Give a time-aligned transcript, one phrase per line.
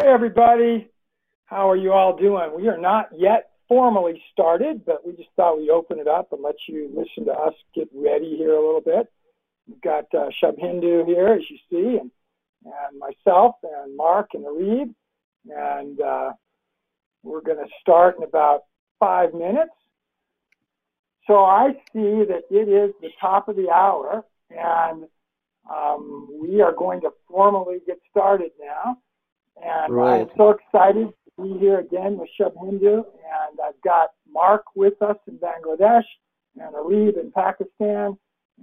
[0.00, 0.88] Hey, everybody.
[1.44, 2.52] How are you all doing?
[2.56, 6.42] We are not yet formally started, but we just thought we'd open it up and
[6.42, 9.12] let you listen to us get ready here a little bit.
[9.68, 12.10] We've got uh, Shubhendu here, as you see, and,
[12.64, 14.94] and myself and Mark and Arib,
[15.50, 16.32] and uh,
[17.22, 18.62] we're going to start in about
[18.98, 19.74] five minutes.
[21.26, 25.04] So I see that it is the top of the hour, and
[25.70, 28.96] um, we are going to formally get started now.
[29.56, 30.22] And right.
[30.22, 35.16] I'm so excited to be here again with Shubhendu, and I've got Mark with us
[35.26, 36.04] in Bangladesh,
[36.58, 38.16] and Arib in Pakistan,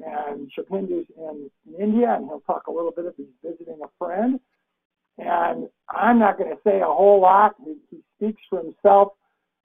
[0.05, 3.87] and Shubhendu's in, in India, and he'll talk a little bit if he's visiting a
[3.97, 4.39] friend.
[5.17, 7.55] And I'm not going to say a whole lot.
[7.63, 9.13] He, he speaks for himself.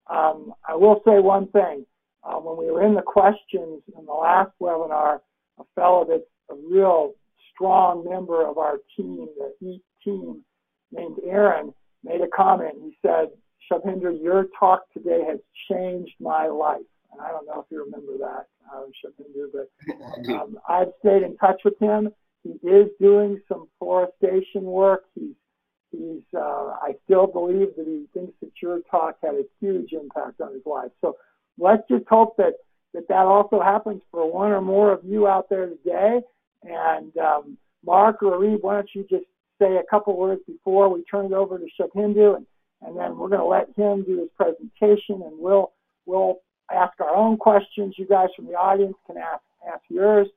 [0.09, 1.87] Um, I will say one thing.
[2.25, 5.19] Uh, when we were in the questions in the last webinar,
[5.59, 7.15] a fellow that's a real
[7.53, 10.45] strong member of our team, the EAT team,
[10.93, 11.73] named Aaron,
[12.05, 12.75] made a comment.
[12.83, 13.29] He said,
[13.71, 15.39] Shubhendu, your talk today has
[15.71, 16.81] changed my life.
[17.13, 21.37] And I don't know if you remember that, uh, Shubhendu, but um, I've stayed in
[21.37, 22.11] touch with him.
[22.43, 25.05] He is doing some forestation work.
[25.15, 25.35] He's,
[25.93, 30.41] he's, uh, I still believe that he thinks that your talk had a huge impact
[30.41, 30.91] on his life.
[31.01, 31.17] So
[31.59, 32.55] let's just hope that
[32.95, 36.21] that, that also happens for one or more of you out there today.
[36.63, 39.25] And um, Mark or Reed, why don't you just
[39.61, 42.47] say a couple words before we turn it over to Shubhendu, and,
[42.83, 45.73] and then we're going to let him do his presentation, and we'll
[46.07, 46.37] we'll
[46.73, 47.95] ask our own questions.
[47.99, 50.29] You guys from the audience can ask ask yours.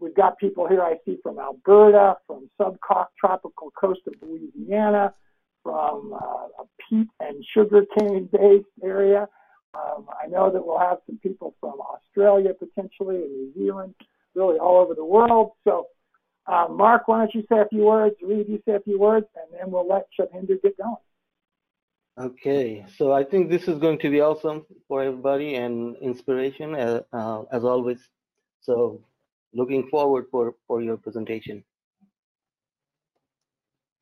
[0.00, 5.14] We've got people here I see from Alberta, from subtropical coast of Louisiana,
[5.62, 9.28] from uh, a peat and sugarcane based area.
[9.74, 13.94] Um, I know that we'll have some people from Australia potentially and New Zealand,
[14.34, 15.52] really all over the world.
[15.64, 15.86] So
[16.46, 18.16] uh, Mark, why don't you say a few words?
[18.22, 20.96] Reed, you say a few words, and then we'll let Shubhendu get going.
[22.16, 27.00] Okay, so I think this is going to be awesome for everybody and inspiration uh,
[27.12, 27.98] uh, as always.
[28.60, 29.00] So
[29.52, 31.64] looking forward for, for your presentation.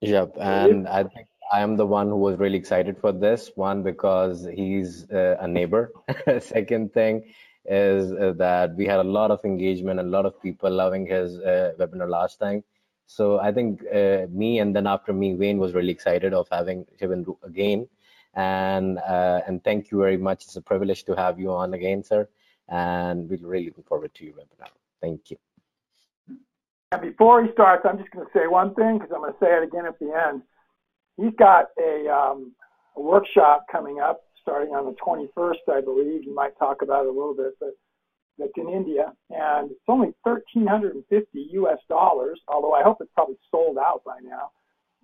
[0.01, 3.83] Yep, and I think I am the one who was really excited for this one
[3.83, 5.93] because he's uh, a neighbor.
[6.41, 7.23] Second thing
[7.65, 11.07] is uh, that we had a lot of engagement and a lot of people loving
[11.07, 12.65] his uh, webinar last time.
[13.07, 16.87] So I think uh, me and then after me, Wayne was really excited of having
[17.01, 17.89] Shivan again.
[18.35, 20.45] And and thank you very much.
[20.45, 22.29] It's a privilege to have you on again, sir.
[22.69, 24.71] And we're really looking forward to your webinar.
[25.01, 25.37] Thank you.
[26.93, 29.39] And before he starts, I'm just going to say one thing because I'm going to
[29.41, 30.43] say it again at the end.
[31.17, 32.53] He's got a, um,
[32.97, 36.25] a workshop coming up starting on the 21st, I believe.
[36.25, 37.71] You might talk about it a little bit, but
[38.39, 41.79] that's in India, and it's only 1,350 U.S.
[41.89, 42.41] dollars.
[42.49, 44.51] Although I hope it's probably sold out by now.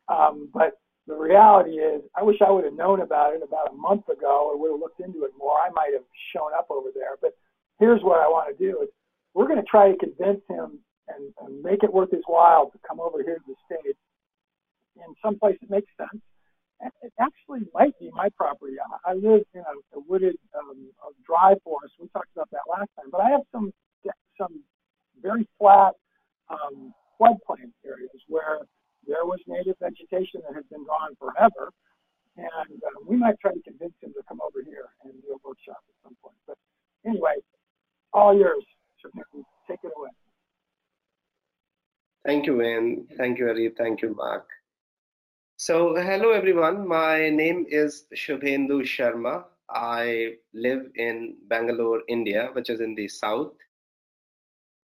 [0.09, 0.73] Um, but
[1.07, 4.51] the reality is, I wish I would have known about it about a month ago,
[4.51, 5.59] or would have looked into it more.
[5.59, 7.17] I might have shown up over there.
[7.21, 7.37] But
[7.79, 8.89] here's what I want to do: is
[9.35, 10.79] we're going to try to convince him
[11.09, 13.99] and, and make it worth his while to come over here to the States
[14.97, 16.23] in some place that makes sense
[16.81, 18.75] it actually might be my property.
[19.05, 21.95] I, live in a, a wooded um, a dry forest.
[22.01, 23.73] We talked about that last time, but I have some
[24.39, 24.63] some
[25.21, 25.95] very flat
[26.49, 28.61] um, floodplain areas where
[29.07, 31.73] there was native vegetation that has been gone forever,
[32.37, 35.39] and um, we might try to convince him to come over here and do a
[35.47, 36.37] workshop at some point.
[36.47, 36.57] But
[37.05, 37.35] anyway,
[38.13, 38.65] all yours.
[39.69, 40.11] Take it away.
[42.25, 43.07] Thank you, Wayne.
[43.17, 43.77] Thank you, Arif.
[43.77, 44.47] Thank you, Mark.
[45.61, 46.87] So, hello everyone.
[46.87, 49.47] My name is Shubhendu Sharma.
[49.69, 53.55] I live in Bangalore, India, which is in the south.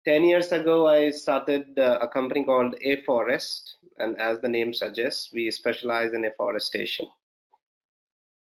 [0.06, 3.64] 10 years ago, I started uh, a company called Afforestt,
[3.98, 7.06] and as the name suggests, we specialize in afforestation.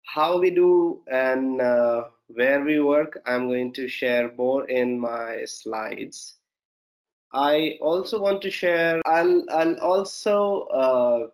[0.06, 5.46] How we do and uh, where we work, I'm going to share more in my
[5.46, 6.36] slides.
[7.34, 11.28] I also want to share, I'll, I'll also uh,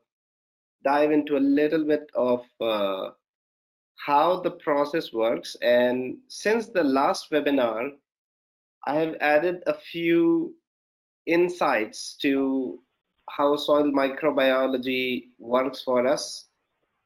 [0.86, 3.10] dive into a little bit of uh,
[4.06, 5.58] how the process works.
[5.62, 7.92] And since the last webinar,
[8.88, 10.56] I have added a few
[11.28, 12.80] insights to
[13.38, 16.48] how soil microbiology works for us.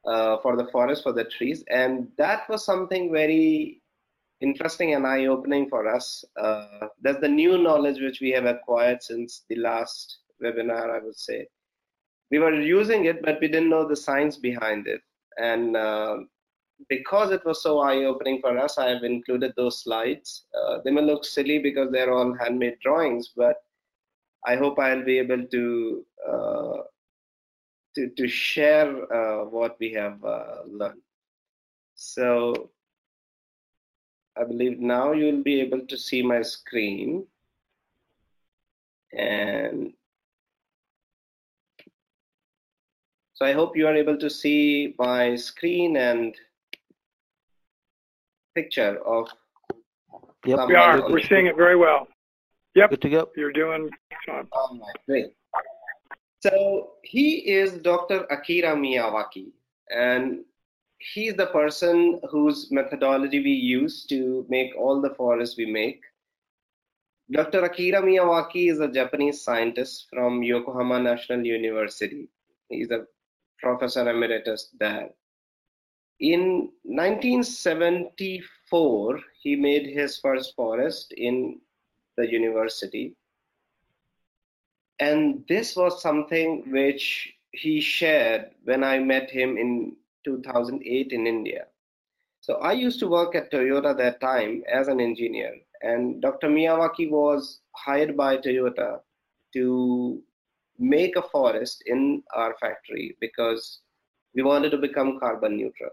[0.06, 3.81] uh, for the forest, for the trees, and that was something very
[4.42, 6.24] interesting and eye-opening for us.
[6.40, 11.18] Uh, that's the new knowledge which we have acquired since the last webinar, I would
[11.18, 11.48] say.
[12.31, 15.02] We were using it, but we didn't know the science behind it.
[15.38, 16.18] And uh,
[16.88, 20.46] because it was so eye-opening for us, I have included those slides.
[20.58, 23.58] Uh, they may look silly because they're all handmade drawings, but
[24.46, 26.78] I hope I'll be able to uh,
[27.96, 31.02] to, to share uh, what we have uh, learned.
[31.96, 32.70] So
[34.38, 37.26] I believe now you'll be able to see my screen.
[39.12, 39.94] And
[43.39, 46.36] so I hope you are able to see my screen and
[48.53, 49.30] picture of.
[50.45, 50.68] Yep.
[50.68, 51.09] We are.
[51.09, 52.09] We're seeing it very well.
[52.75, 52.89] Yep.
[52.89, 53.30] Good to go.
[53.38, 53.89] You're doing.
[54.27, 55.27] All right, great.
[56.41, 58.25] So he is Dr.
[58.30, 59.51] Akira Miyawaki,
[59.89, 60.44] and
[60.97, 66.01] he's the person whose methodology we use to make all the forests we make.
[67.31, 67.63] Dr.
[67.63, 72.27] Akira Miyawaki is a Japanese scientist from Yokohama National University.
[72.69, 73.06] He's a
[73.61, 75.09] professor emeritus there.
[76.19, 81.61] In 1974, he made his first forest in
[82.17, 83.15] the university.
[85.00, 89.95] And this was something which he shared when I met him in
[90.25, 91.67] 2008 in India.
[92.41, 96.50] So I used to work at Toyota that time as an engineer, and Dr.
[96.50, 99.01] Miyawaki was hired by Toyota
[99.53, 100.21] to
[100.80, 103.81] make a forest in our factory because
[104.34, 105.92] we wanted to become carbon neutral.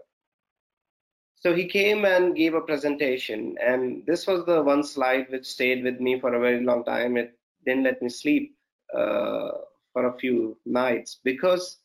[1.35, 5.83] So he came and gave a presentation, and this was the one slide which stayed
[5.83, 7.17] with me for a very long time.
[7.17, 8.55] It didn't let me sleep
[8.93, 9.51] uh,
[9.93, 11.77] for a few nights because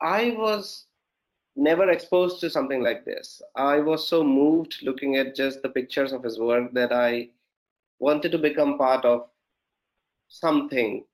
[0.00, 0.86] I was
[1.56, 3.40] never exposed to something like this.
[3.56, 7.30] I was so moved looking at just the pictures of his work that I
[7.98, 9.28] wanted to become part of
[10.28, 11.04] something,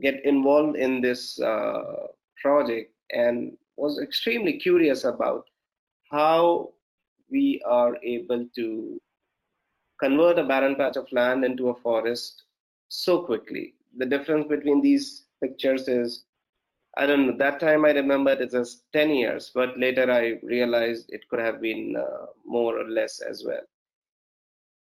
[0.00, 2.06] get involved in this uh,
[2.40, 5.46] project, and was extremely curious about
[6.10, 6.70] how
[7.30, 9.00] we are able to
[10.00, 12.44] convert a barren patch of land into a forest
[12.88, 13.74] so quickly.
[13.96, 16.24] The difference between these pictures is
[16.96, 17.36] I don't know.
[17.36, 21.60] That time I remember it as 10 years, but later I realized it could have
[21.60, 23.62] been uh, more or less as well.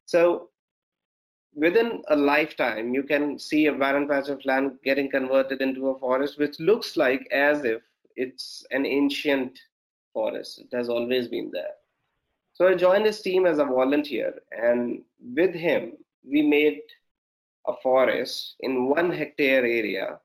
[0.06, 0.50] So
[1.60, 6.00] within a lifetime, you can see a barren patch of land getting converted into a
[6.00, 7.82] forest, which looks like as if
[8.16, 9.60] it's an ancient
[10.14, 10.60] forest.
[10.60, 11.74] It has always been there.
[12.54, 15.02] So I joined his team as a volunteer, and
[15.36, 15.94] with him,
[16.30, 16.82] we made
[17.68, 20.20] a forest in one hectare area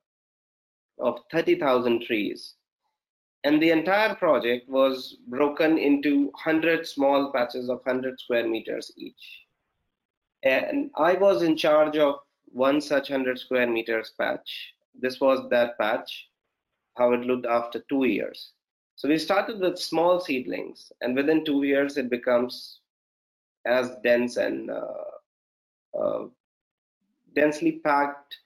[0.99, 2.55] of 30,000 trees.
[3.45, 9.44] And the entire project was broken into 100 small patches of 100 square meters each.
[10.45, 14.75] And I was in charge of one such 100 square meters patch.
[14.95, 16.29] This was that patch,
[16.97, 18.53] how it looked after two years.
[18.97, 22.81] So we started with small seedlings, and within two years, it becomes
[23.67, 26.25] as dense and uh, uh,
[27.35, 28.37] densely packed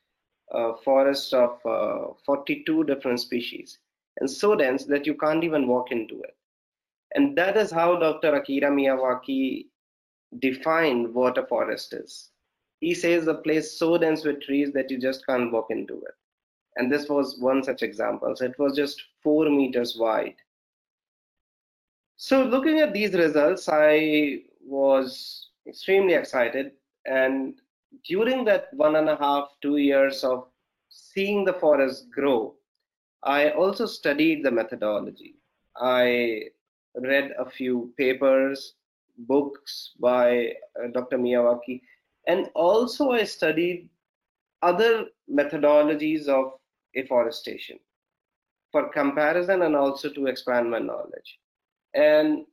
[0.55, 3.79] uh, forest of uh, 42 different species
[4.21, 6.37] and so dense that you can't even walk into it.
[7.15, 8.35] And that is how Dr.
[8.35, 9.67] Akira Miyawaki
[10.39, 12.31] defined what a forest is.
[12.81, 16.15] He says a place so dense with trees that you just can't walk into it.
[16.77, 18.35] And this was one such example.
[18.37, 20.37] So it was just four meters wide.
[22.17, 26.73] So looking at these results, I was extremely excited.
[27.07, 27.61] And
[28.05, 30.47] during that one and a half, two years of
[30.89, 32.55] seeing the forest grow,
[33.25, 35.37] I also studied the methodology.
[35.77, 36.43] I
[36.95, 38.75] read a few papers,
[39.19, 41.19] books by uh, Dr.
[41.19, 41.81] Miyawaki,
[42.27, 43.89] and also I studied
[44.63, 46.53] other methodologies of
[46.97, 47.79] afforestation
[48.73, 51.39] for comparison and also to expand my knowledge.
[51.95, 52.45] And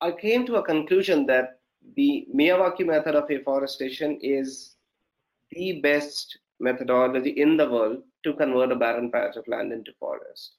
[0.00, 1.60] I came to a conclusion that
[1.96, 4.74] the Miyawaki method of afforestation is
[5.52, 10.54] the best methodology in the world to convert a barren patch of land into forest.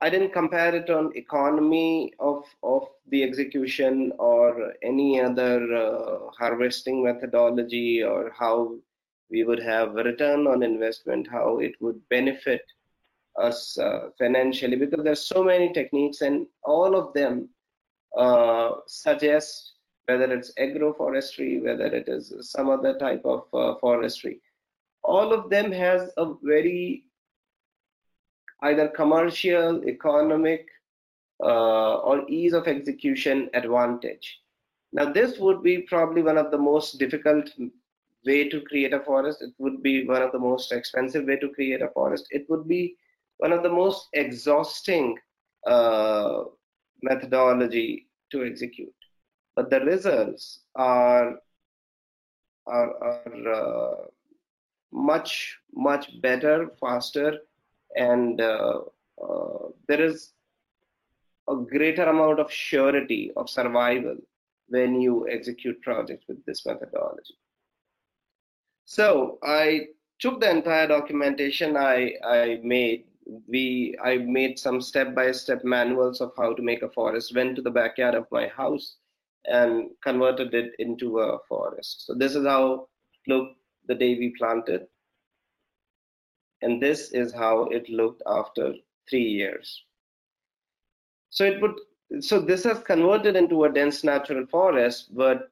[0.00, 7.02] I didn't compare it on economy of, of the execution or any other uh, harvesting
[7.02, 8.76] methodology or how
[9.30, 12.62] we would have return on investment, how it would benefit
[13.40, 17.48] us uh, financially because there's so many techniques and all of them
[18.16, 19.74] uh, suggest
[20.06, 24.40] whether it's agroforestry, whether it is some other type of uh, forestry.
[25.02, 27.04] All of them has a very
[28.62, 30.66] either commercial, economic,
[31.42, 34.40] uh, or ease of execution advantage.
[34.92, 37.50] Now, this would be probably one of the most difficult
[38.24, 39.42] way to create a forest.
[39.42, 42.26] It would be one of the most expensive way to create a forest.
[42.30, 42.96] It would be
[43.38, 45.16] one of the most exhausting
[45.66, 46.44] uh,
[47.02, 48.94] methodology to execute.
[49.54, 51.36] But the results are
[52.66, 54.04] are, are uh,
[54.92, 57.38] much much better, faster,
[57.96, 58.80] and uh,
[59.22, 60.32] uh, there is
[61.48, 64.16] a greater amount of surety of survival
[64.68, 67.38] when you execute projects with this methodology.
[68.84, 73.04] So I took the entire documentation I, I made.
[73.46, 77.34] We I made some step-by-step manuals of how to make a forest.
[77.34, 78.96] Went to the backyard of my house
[79.44, 82.06] and converted it into a forest.
[82.06, 84.86] So this is how it looked the day we planted,
[86.62, 88.74] and this is how it looked after
[89.08, 89.84] three years.
[91.30, 91.74] So it would
[92.20, 95.50] so this has converted into a dense natural forest, but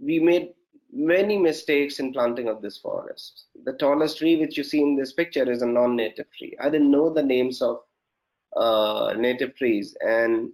[0.00, 0.52] we made
[0.92, 3.44] many mistakes in planting of this forest.
[3.64, 6.56] The tallest tree which you see in this picture is a non-native tree.
[6.60, 7.80] I didn't know the names of
[8.56, 10.52] uh, native trees, and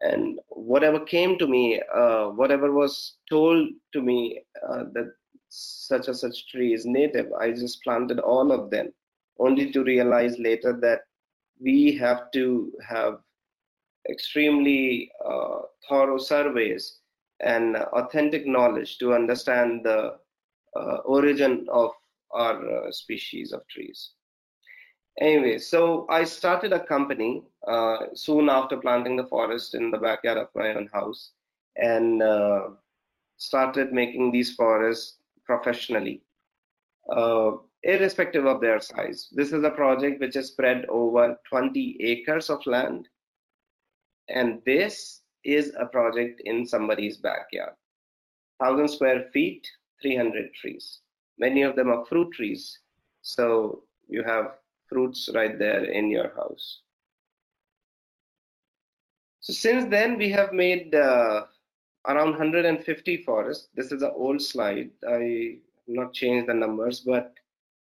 [0.00, 5.14] and whatever came to me, uh, whatever was told to me uh, that
[5.54, 8.92] such a such tree is native, I just planted all of them,
[9.38, 11.02] only to realize later that
[11.60, 13.18] we have to have
[14.10, 16.98] extremely uh, thorough surveys
[17.40, 20.16] and authentic knowledge to understand the
[20.76, 21.90] uh, origin of
[22.32, 24.12] our uh, species of trees.
[25.20, 30.38] Anyway, so I started a company uh, soon after planting the forest in the backyard
[30.38, 31.30] of my own house
[31.76, 32.70] and uh,
[33.36, 36.22] started making these forests professionally,
[37.10, 39.28] uh, irrespective of their size.
[39.32, 43.08] This is a project which is spread over 20 acres of land
[44.28, 47.74] and this is a project in somebody's backyard.
[48.58, 49.66] 1000 square feet,
[50.00, 51.00] 300 trees.
[51.38, 52.78] Many of them are fruit trees,
[53.22, 54.54] so you have
[54.88, 56.80] fruits right there in your house.
[59.40, 61.42] So since then, we have made uh,
[62.06, 63.68] around 150 forests.
[63.74, 64.90] This is an old slide.
[65.08, 67.34] I not changed the numbers, but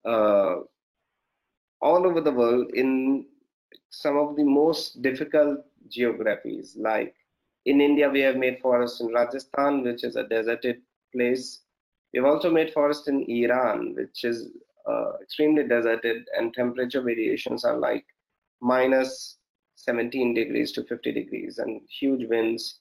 [0.04, 0.56] uh,
[1.80, 3.26] all over the world in
[3.90, 6.76] some of the most difficult geographies.
[6.78, 7.14] Like
[7.64, 10.82] in India, we have made forests in Rajasthan, which is a deserted
[11.12, 11.62] place.
[12.12, 14.50] We've also made forests in Iran, which is
[14.88, 18.06] uh, extremely deserted, and temperature variations are like
[18.60, 19.38] minus
[19.76, 22.80] 17 degrees to 50 degrees, and huge winds.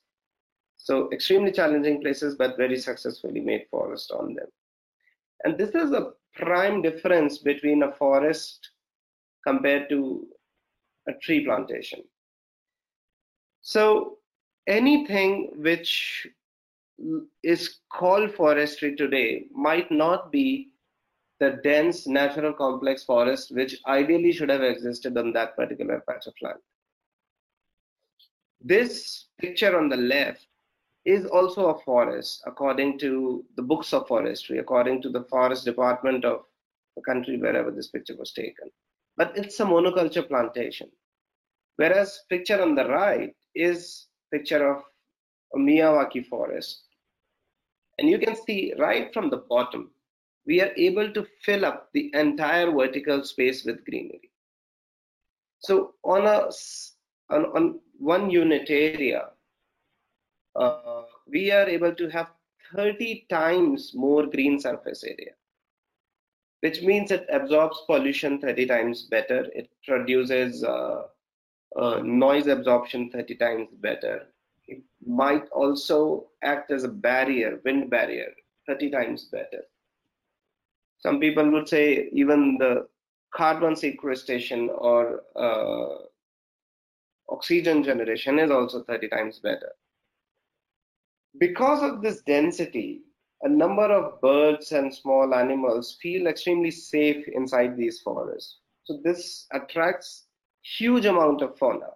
[0.86, 4.46] So extremely challenging places, but very successfully made forest on them.
[5.44, 8.70] And this is a prime difference between a forest
[9.44, 10.28] compared to
[11.08, 12.04] a tree plantation.
[13.62, 14.20] So
[14.68, 16.28] anything which
[17.42, 20.70] is called forestry today might not be
[21.40, 26.36] the dense natural complex forest which ideally should have existed on that particular patch of
[26.44, 26.60] land.
[28.62, 30.46] This picture on the left
[31.06, 36.26] is also a forest according to the books of forestry, according to the forest department
[36.26, 36.42] of
[36.96, 38.70] the country wherever this picture was taken.
[39.18, 40.90] But it's a monoculture plantation.
[41.78, 44.84] Whereas picture on the right is picture of
[45.54, 46.84] a Miyawaki forest.
[48.00, 49.92] And you can see right from the bottom,
[50.46, 54.32] we are able to fill up the entire vertical space with greenery.
[55.60, 56.50] So on a
[57.30, 59.30] on, on one unit area,
[60.56, 62.28] uh, we are able to have
[62.76, 65.34] 30 times more green surface area,
[66.62, 69.48] which means it absorbs pollution 30 times better.
[69.54, 71.04] It produces uh,
[71.76, 74.28] uh, noise absorption 30 times better.
[74.68, 78.32] It might also act as a barrier, wind barrier,
[78.68, 79.64] 30 times better.
[81.00, 82.88] Some people would say even the
[83.32, 86.06] carbon sequestration or uh,
[87.30, 89.72] oxygen generation is also 30 times better.
[91.40, 93.02] Because of this density,
[93.42, 98.60] a number of birds and small animals feel extremely safe inside these forests.
[98.86, 100.26] So this attracts
[100.78, 101.90] huge amount of fauna.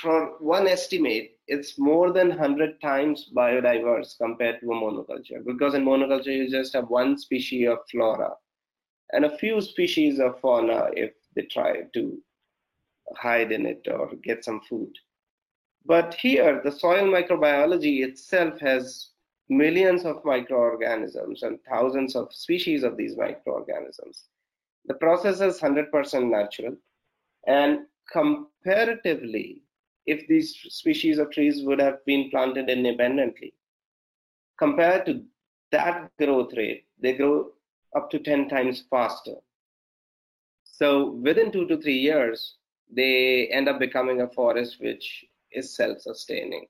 [0.00, 5.84] For one estimate, it's more than 100 times biodiverse compared to a monoculture because in
[5.84, 8.30] monoculture you just have one species of flora
[9.12, 12.18] and a few species of fauna if they try to
[13.16, 14.92] hide in it or get some food.
[15.84, 19.10] But here, the soil microbiology itself has
[19.48, 24.26] millions of microorganisms and thousands of species of these microorganisms.
[24.86, 26.76] The process is 100% natural
[27.46, 29.62] And comparatively,
[30.06, 33.54] if these species of trees would have been planted independently,
[34.58, 35.24] compared to
[35.72, 37.52] that growth rate, they grow
[37.96, 39.36] up to 10 times faster.
[40.64, 42.56] So within two to three years,
[42.90, 46.66] they end up becoming a forest which is self sustaining.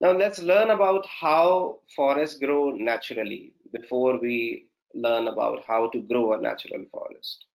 [0.00, 6.32] Now let's learn about how forests grow naturally before we learn about how to grow
[6.32, 7.46] a natural forest.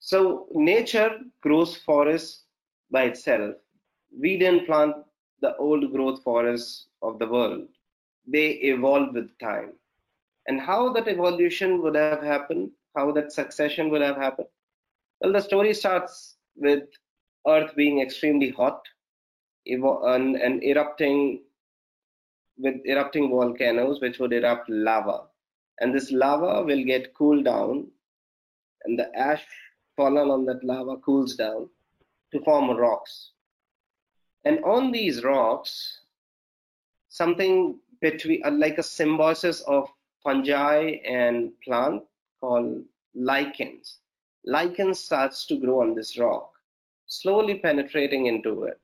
[0.00, 2.44] So nature grows forests
[2.90, 3.54] by itself.
[4.20, 4.94] We didn't plant
[5.40, 7.68] the old growth forests of the world.
[8.26, 9.72] They evolved with time.
[10.46, 14.42] And how that evolution would have happened, how that succession would have happened.
[15.20, 16.84] Well, the story starts with
[17.48, 18.82] Earth being extremely hot
[19.66, 21.42] and, and erupting
[22.58, 25.22] with erupting volcanoes, which would erupt lava.
[25.80, 27.86] And this lava will get cooled down,
[28.84, 29.44] and the ash
[29.96, 31.68] fallen on that lava cools down
[32.32, 33.32] to form rocks.
[34.44, 36.00] And on these rocks,
[37.08, 39.88] something between uh, like a symbiosis of
[40.22, 42.02] fungi and plant
[42.40, 43.98] called lichens.
[44.44, 46.50] Lichen starts to grow on this rock,
[47.08, 48.78] slowly penetrating into it,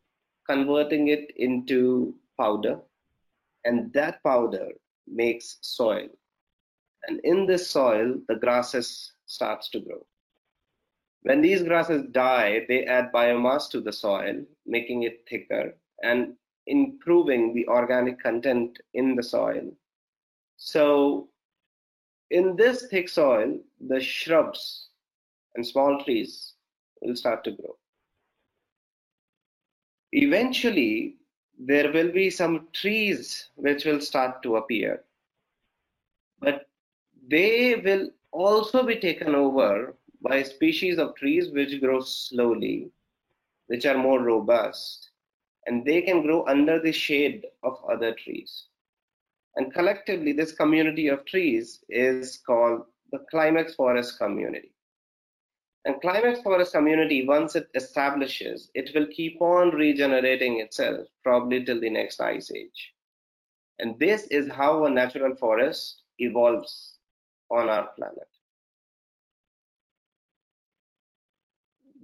[0.49, 2.81] converting it into powder,
[3.64, 4.69] and that powder
[5.07, 6.09] makes soil.
[7.07, 10.04] And in this soil, the grasses starts to grow.
[11.23, 16.35] When these grasses die, they add biomass to the soil, making it thicker and
[16.66, 19.71] improving the organic content in the soil.
[20.57, 21.28] So
[22.31, 24.88] in this thick soil, the shrubs
[25.54, 26.54] and small trees
[27.00, 27.76] will start to grow.
[30.16, 31.16] Eventually,
[31.59, 35.02] there will be some trees which will start to appear,
[36.38, 36.68] but
[37.26, 42.93] they will also be taken over by species of trees which grow slowly,
[43.67, 45.10] which are more robust,
[45.67, 48.67] and they can grow under the shade of other trees.
[49.56, 54.74] And collectively, this community of trees is called the climax forest community.
[55.86, 61.78] And climax forest community, once it establishes, it will keep on regenerating itself, probably till
[61.78, 62.94] the next ice age.
[63.78, 66.99] And this is how a natural forest evolves
[67.50, 68.28] on our planet.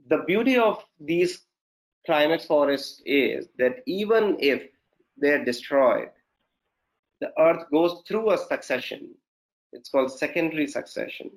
[0.09, 1.41] The beauty of these
[2.05, 4.63] climax forests is that even if
[5.17, 6.11] they're destroyed,
[7.21, 9.15] the earth goes through a succession.
[9.73, 11.31] It's called secondary succession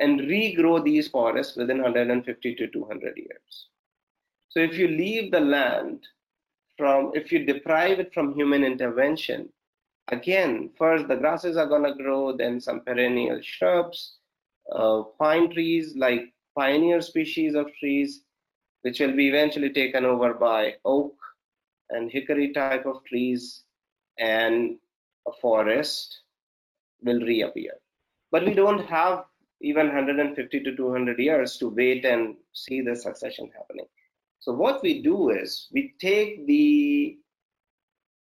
[0.00, 3.68] and regrow these forests within 150 to 200 years.
[4.48, 6.06] So if you leave the land
[6.76, 9.50] from, if you deprive it from human intervention,
[10.08, 14.16] again, first the grasses are going to grow, then some perennial shrubs,
[14.74, 18.22] uh, pine trees like pioneer species of trees,
[18.82, 21.14] which will be eventually taken over by oak
[21.90, 23.64] and hickory type of trees,
[24.18, 24.78] and
[25.28, 26.20] a forest
[27.02, 27.74] will reappear.
[28.30, 29.24] But we don't have
[29.60, 33.86] even 150 to 200 years to wait and see the succession happening.
[34.38, 37.18] So what we do is we take the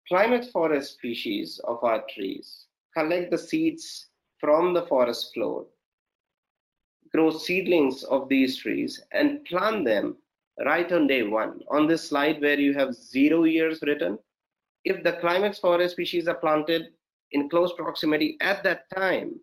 [0.08, 4.08] climax forest species of our trees, collect the seeds
[4.40, 5.66] from the forest floor,
[7.14, 10.16] grow seedlings of these trees, and plant them
[10.66, 11.60] right on day one.
[11.70, 14.18] On this slide where you have zero years written,
[14.86, 16.90] if the climax forest species are planted
[17.32, 19.40] in close proximity at that time,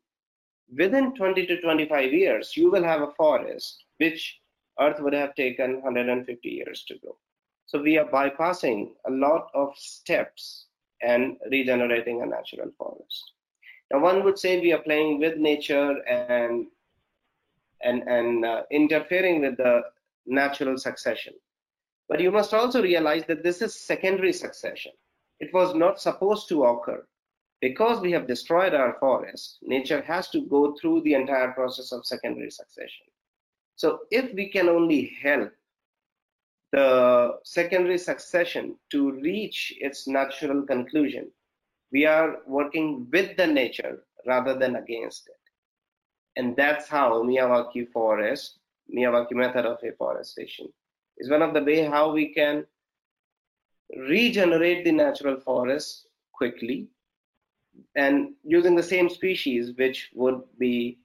[0.76, 4.40] within 20 to 25 years, you will have a forest which
[4.80, 7.16] Earth would have taken 150 years to grow.
[7.66, 10.66] So we are bypassing a lot of steps
[11.02, 13.32] and regenerating a natural forest.
[13.90, 16.66] Now, one would say we are playing with nature and
[17.84, 19.82] and and uh, interfering with the
[20.26, 21.34] natural succession.
[22.08, 24.92] But you must also realize that this is secondary succession.
[25.40, 27.04] It was not supposed to occur
[27.62, 32.04] because we have destroyed our forest, nature has to go through the entire process of
[32.04, 33.06] secondary succession.
[33.76, 35.52] So if we can only help
[36.72, 41.30] the secondary succession to reach its natural conclusion,
[41.92, 45.36] we are working with the nature rather than against it.
[46.34, 48.58] And that's how Miyawaki forest,
[48.92, 50.66] Miyawaki method of afforestation
[51.18, 52.66] is one of the way how we can
[54.08, 56.88] regenerate the natural forest quickly
[57.96, 60.98] and using the same species, which would be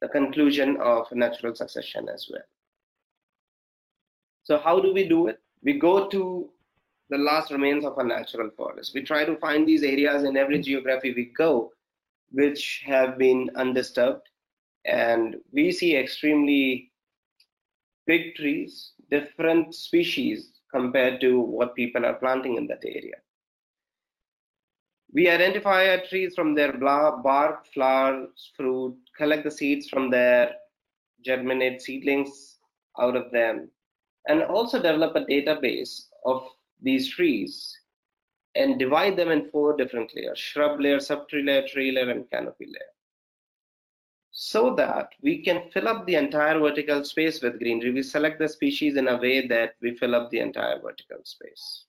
[0.00, 2.42] the conclusion of natural succession as well.
[4.44, 5.40] So how do we do it?
[5.62, 6.50] We go to
[7.08, 8.92] the last remains of a natural forest.
[8.94, 11.72] We try to find these areas in every geography we go,
[12.30, 14.28] which have been undisturbed,
[14.84, 16.90] and we see extremely
[18.06, 23.16] big trees, different species compared to what people are planting in that area.
[25.12, 30.54] We identify trees from their bark, flowers, fruit, collect the seeds from there,
[31.24, 32.58] germinate seedlings
[32.98, 33.70] out of them,
[34.26, 36.48] and also develop a database of
[36.80, 37.78] these trees
[38.54, 42.66] and divide them in four different layers shrub layer, subtree layer, tree layer, and canopy
[42.66, 42.92] layer.
[44.30, 47.92] So that we can fill up the entire vertical space with greenery.
[47.92, 51.84] We select the species in a way that we fill up the entire vertical space.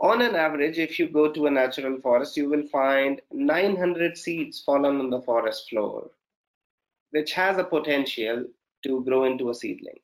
[0.00, 4.60] On an average, if you go to a natural forest, you will find 900 seeds
[4.60, 6.10] fallen on the forest floor,
[7.10, 8.46] which has a potential
[8.82, 9.98] to grow into a seedling.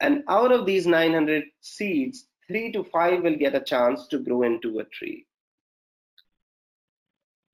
[0.00, 4.42] And out of these 900 seeds, three to five will get a chance to grow
[4.42, 5.26] into a tree.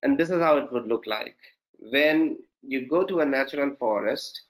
[0.05, 1.37] And this is how it would look like.
[1.79, 4.43] When you go to a natural forest,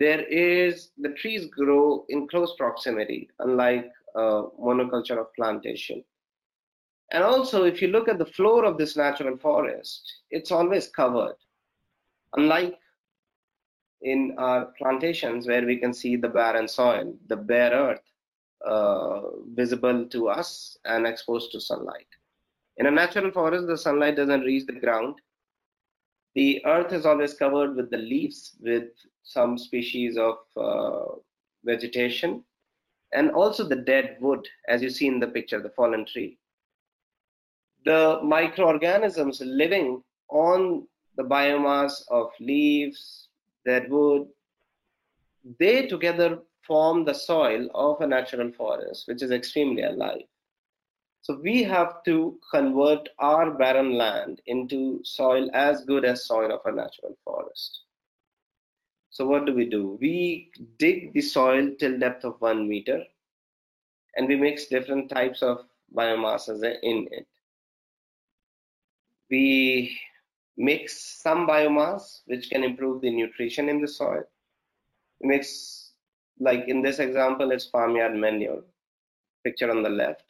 [0.00, 6.02] there is the trees grow in close proximity, unlike uh, monoculture of plantation.
[7.12, 11.34] And also, if you look at the floor of this natural forest, it's always covered.
[12.36, 12.78] Unlike
[14.02, 18.02] in our plantations where we can see the barren soil, the bare earth
[18.64, 19.20] uh,
[19.54, 22.06] visible to us and exposed to sunlight.
[22.76, 25.16] In a natural forest, the sunlight doesn't reach the ground.
[26.34, 28.88] The earth is always covered with the leaves, with
[29.24, 31.16] some species of uh,
[31.64, 32.44] vegetation,
[33.12, 36.38] and also the dead wood, as you see in the picture, the fallen tree.
[37.84, 43.28] The microorganisms living on the biomass of leaves,
[43.64, 44.28] dead wood,
[45.58, 50.22] they together form the soil of a natural forest, which is extremely alive.
[51.22, 56.60] So we have to convert our barren land into soil as good as soil of
[56.64, 57.82] a natural forest.
[59.10, 59.98] So what do we do?
[60.00, 63.02] We dig the soil till depth of one meter
[64.14, 67.26] and we mix different types of biomasses in it.
[69.28, 69.98] We
[70.56, 74.22] mix some biomass which can improve the nutrition in the soil.
[75.20, 75.90] We mix,
[76.38, 78.62] like in this example, it's farmyard manure,
[79.42, 80.24] picture on the left.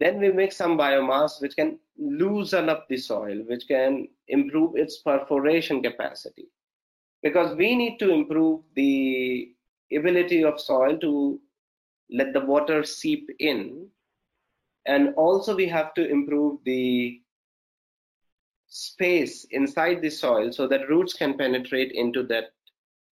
[0.00, 4.98] Then we mix some biomass which can loosen up the soil, which can improve its
[4.98, 6.48] perforation capacity
[7.22, 9.52] because we need to improve the
[9.92, 11.40] ability of soil to
[12.10, 13.88] let the water seep in.
[14.86, 17.20] And also we have to improve the
[18.68, 22.52] space inside the soil so that roots can penetrate into that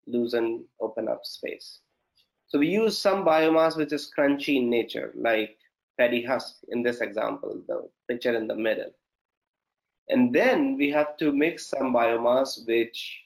[0.07, 1.81] loosen open up space.
[2.47, 5.57] So we use some biomass which is crunchy in nature like
[5.99, 8.91] paddy husk in this example the picture in the middle.
[10.09, 13.24] And then we have to mix some biomass which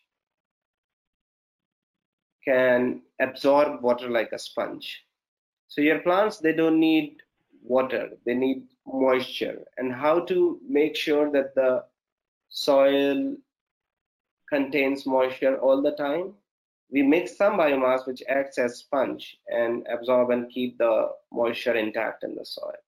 [2.48, 5.04] can absorb water like a sponge.
[5.68, 7.16] So your plants, they don't need
[7.62, 9.58] water, they need moisture.
[9.76, 11.84] And how to make sure that the
[12.48, 13.36] soil
[14.48, 16.32] contains moisture all the time?
[16.90, 22.24] We mix some biomass which acts as sponge and absorb and keep the moisture intact
[22.24, 22.80] in the soil.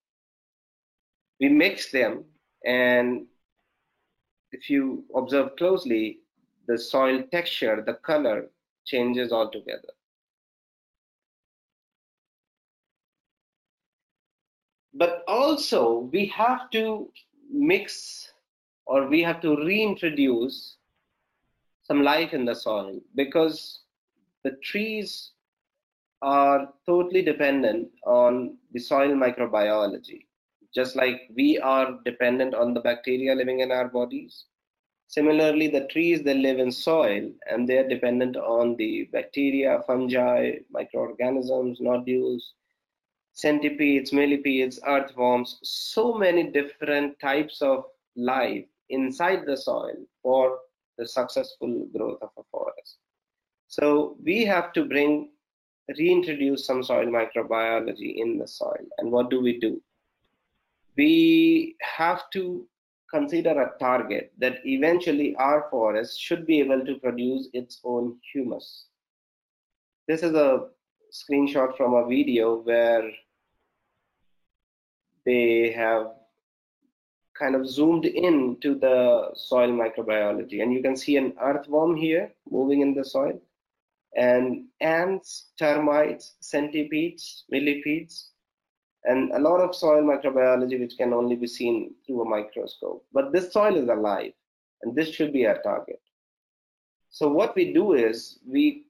[1.39, 2.25] We mix them
[2.65, 3.27] and
[4.53, 6.21] if you observe closely,
[6.67, 8.49] the soil texture, the color
[8.85, 9.93] changes altogether.
[14.95, 17.11] But also, we have to
[17.51, 18.33] mix
[18.87, 20.77] or we have to reintroduce
[21.83, 23.81] some life in the soil because
[24.45, 25.33] the trees
[26.23, 30.27] are totally dependent on the soil microbiology.
[30.75, 34.45] Just like we are dependent on the bacteria living in our bodies,
[35.11, 41.81] Similarly, the trees, they live in soil and they're dependent on the bacteria, fungi, microorganisms,
[41.81, 42.55] nodules,
[43.33, 50.61] centipedes, millipedes, earthworms, so many different types of life inside the soil for
[50.97, 52.99] the successful growth of a forest.
[53.67, 55.31] So we have to bring,
[55.99, 58.87] reintroduce some soil microbiology in the soil.
[58.99, 59.83] And what do we do?
[60.97, 62.69] We have to
[63.13, 68.87] consider a target that eventually our forest should be able to produce its own humus.
[70.07, 70.69] This is a
[71.13, 73.11] screenshot from a video where
[75.27, 76.13] they have
[77.39, 82.33] kind of zoomed in to the soil microbiology and you can see an earthworm here
[82.51, 83.41] moving in the soil
[84.17, 88.31] and ants, termites, centipedes, millipedes
[89.05, 93.05] and a lot of soil microbiology which can only be seen through a microscope.
[93.13, 94.33] But this soil is alive,
[94.83, 96.01] and this should be our target.
[97.11, 98.85] So what we do is we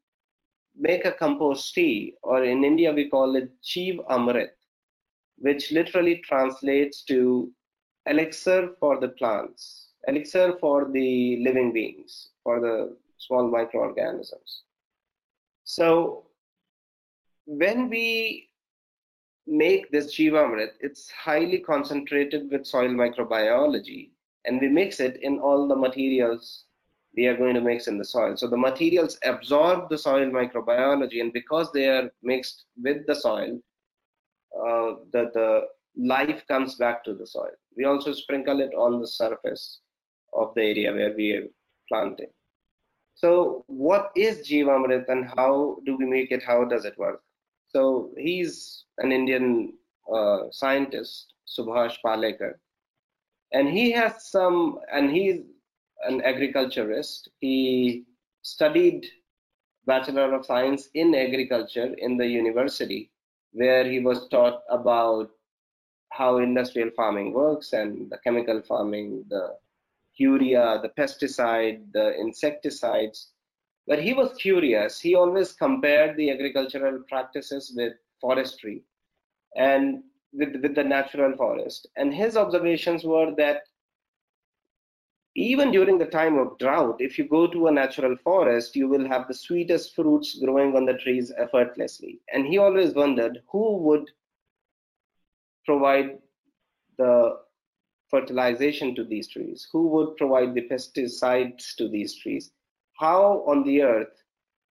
[0.76, 4.50] make a compost tea, or in India we call it Jeev Amrit,
[5.38, 7.50] which literally translates to
[8.06, 14.62] elixir for the plants, elixir for the living beings, for the small microorganisms.
[15.64, 16.26] So
[17.46, 18.49] when we
[19.46, 24.10] make this Jivamrit, it's highly concentrated with soil microbiology,
[24.44, 26.64] and we mix it in all the materials
[27.16, 28.36] we are going to mix in the soil.
[28.36, 33.60] So the materials absorb the soil microbiology, and because they are mixed with the soil,
[34.56, 35.62] uh, the, the
[35.96, 37.50] life comes back to the soil.
[37.76, 39.80] We also sprinkle it on the surface
[40.32, 41.46] of the area where we are
[41.88, 42.30] planting.
[43.14, 46.42] So, what is Jivamrit and how do we make it?
[46.42, 47.22] How does it work?
[47.72, 49.74] So, he's an Indian
[50.12, 52.54] uh, scientist, Subhash Palekar,
[53.52, 55.42] and he has some, and he's
[56.02, 57.28] an agriculturist.
[57.40, 58.04] He
[58.42, 59.06] studied
[59.86, 63.10] Bachelor of Science in Agriculture in the university,
[63.52, 65.30] where he was taught about
[66.10, 69.56] how industrial farming works and the chemical farming, the
[70.16, 73.32] urea, the pesticide, the insecticides.
[73.86, 75.00] But he was curious.
[75.00, 78.82] He always compared the agricultural practices with forestry
[79.56, 81.88] and with, with the natural forest.
[81.96, 83.62] And his observations were that
[85.36, 89.06] even during the time of drought, if you go to a natural forest, you will
[89.06, 92.20] have the sweetest fruits growing on the trees effortlessly.
[92.32, 94.10] And he always wondered who would
[95.64, 96.18] provide
[96.98, 97.38] the
[98.10, 99.68] fertilization to these trees?
[99.72, 102.50] Who would provide the pesticides to these trees?
[103.00, 104.22] How on the earth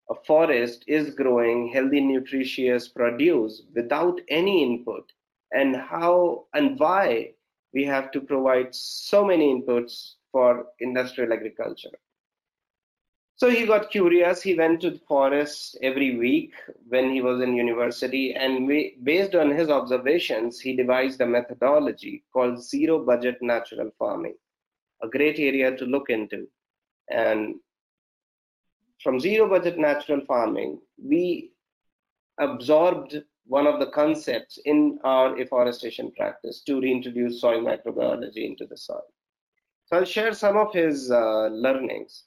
[0.09, 5.09] a forest is growing healthy, nutritious produce without any input?
[5.53, 7.35] And how and why
[7.73, 11.97] we have to provide so many inputs for industrial agriculture?
[13.37, 14.41] So he got curious.
[14.41, 16.51] He went to the forest every week
[16.89, 22.25] when he was in university, and we, based on his observations, he devised a methodology
[22.33, 24.35] called zero budget natural farming,
[25.01, 26.49] a great area to look into.
[27.09, 27.55] And
[29.07, 31.53] from zero budget natural farming, we
[32.41, 38.75] absorbed one of the concepts in our afforestation practice to reintroduce soil microbiology into the
[38.75, 39.07] soil.
[39.85, 42.25] So I'll share some of his uh, learnings.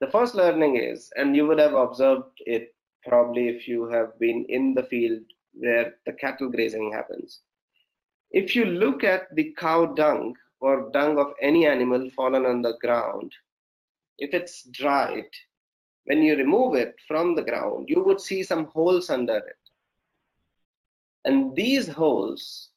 [0.00, 2.74] The first learning is, and you would have observed it
[3.06, 5.20] probably if you have been in the field
[5.52, 7.40] where the cattle grazing happens.
[8.30, 12.78] If you look at the cow dung or dung of any animal fallen on the
[12.80, 13.34] ground,
[14.16, 15.28] if it's dried,
[16.04, 19.56] when you remove it from the ground, you would see some holes under it.
[21.24, 22.70] And these holes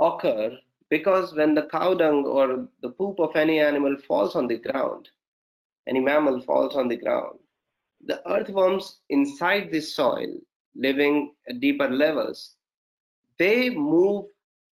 [0.00, 0.56] occur
[0.90, 5.08] because when the cow dung or the poop of any animal falls on the ground,
[5.86, 7.38] any mammal falls on the ground,
[8.06, 10.34] the earthworms inside the soil,
[10.74, 12.56] living at deeper levels,
[13.38, 14.26] they move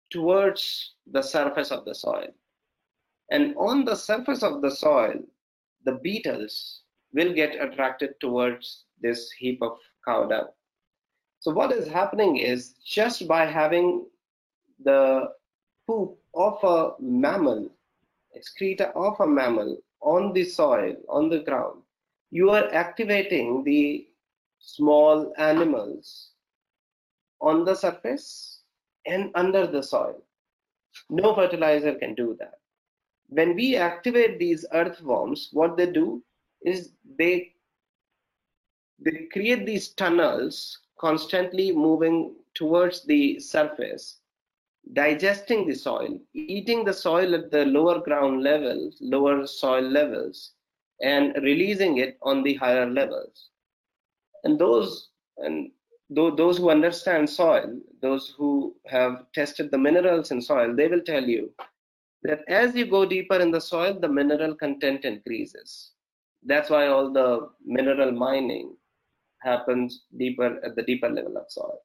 [0.10, 2.28] towards the surface of the soil.
[3.32, 5.16] And on the surface of the soil,
[5.86, 6.82] the beetles
[7.14, 10.48] will get attracted towards this heap of cow dung.
[11.40, 14.06] So, what is happening is just by having
[14.84, 15.32] the
[15.86, 17.70] poop of a mammal,
[18.36, 21.82] excreta of a mammal on the soil, on the ground,
[22.32, 24.08] you are activating the
[24.60, 26.32] small animals
[27.40, 28.62] on the surface
[29.06, 30.22] and under the soil.
[31.10, 32.60] No fertilizer can do that.
[33.30, 36.24] When we activate these earthworms, what they do
[36.64, 37.54] is they
[39.00, 44.20] they create these tunnels constantly moving towards the surface
[44.94, 50.54] digesting the soil, eating the soil at the lower ground levels, lower soil levels,
[51.02, 53.50] and releasing it on the higher levels.
[54.44, 55.72] And those and
[56.10, 61.24] those who understand soil, those who have tested the minerals in soil, they will tell
[61.24, 61.52] you
[62.24, 65.92] that as you go deeper in the soil, the mineral content increases.
[66.44, 68.76] That's why all the mineral mining
[69.40, 71.80] happens deeper at the deeper level of soil.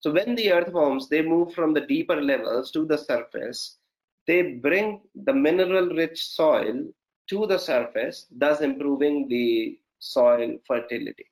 [0.00, 3.78] So when the earthworms, they move from the deeper levels to the surface,
[4.26, 6.84] they bring the mineral rich soil
[7.28, 11.26] to the surface, thus improving the soil fertility.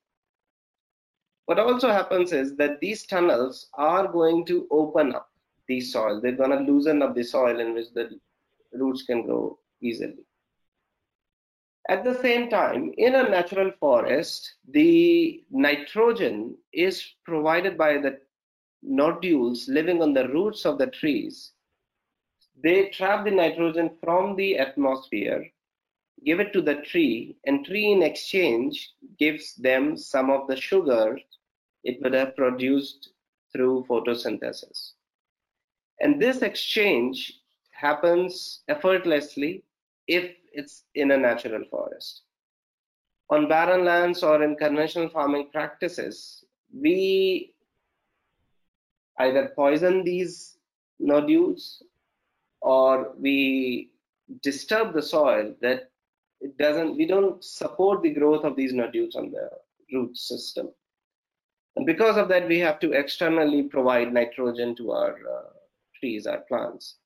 [1.47, 5.31] What also happens is that these tunnels are going to open up
[5.69, 6.21] the soil.
[6.21, 8.19] They're going to loosen up the soil in which the
[8.73, 10.27] roots can grow easily.
[11.89, 18.19] At the same time, in a natural forest, the nitrogen is provided by the
[18.83, 21.53] nodules living on the roots of the trees,
[22.63, 25.51] they trap the nitrogen from the atmosphere
[26.25, 31.19] give it to the tree, and tree in exchange gives them some of the sugar
[31.85, 33.11] it would have produced
[33.53, 34.93] through photosynthesis.
[36.01, 39.63] And this exchange happens effortlessly
[40.09, 42.23] if it's in a natural forest.
[43.31, 47.53] On barren lands or in conventional farming practices, we
[49.19, 50.59] either poison these
[50.99, 51.83] nodules
[52.61, 53.91] or we
[54.43, 55.91] disturb the soil that
[56.41, 59.49] it doesn't we don't support the growth of these nodules on the
[59.93, 60.69] root system
[61.77, 65.49] and because of that we have to externally provide nitrogen to our uh,
[65.99, 66.97] trees our plants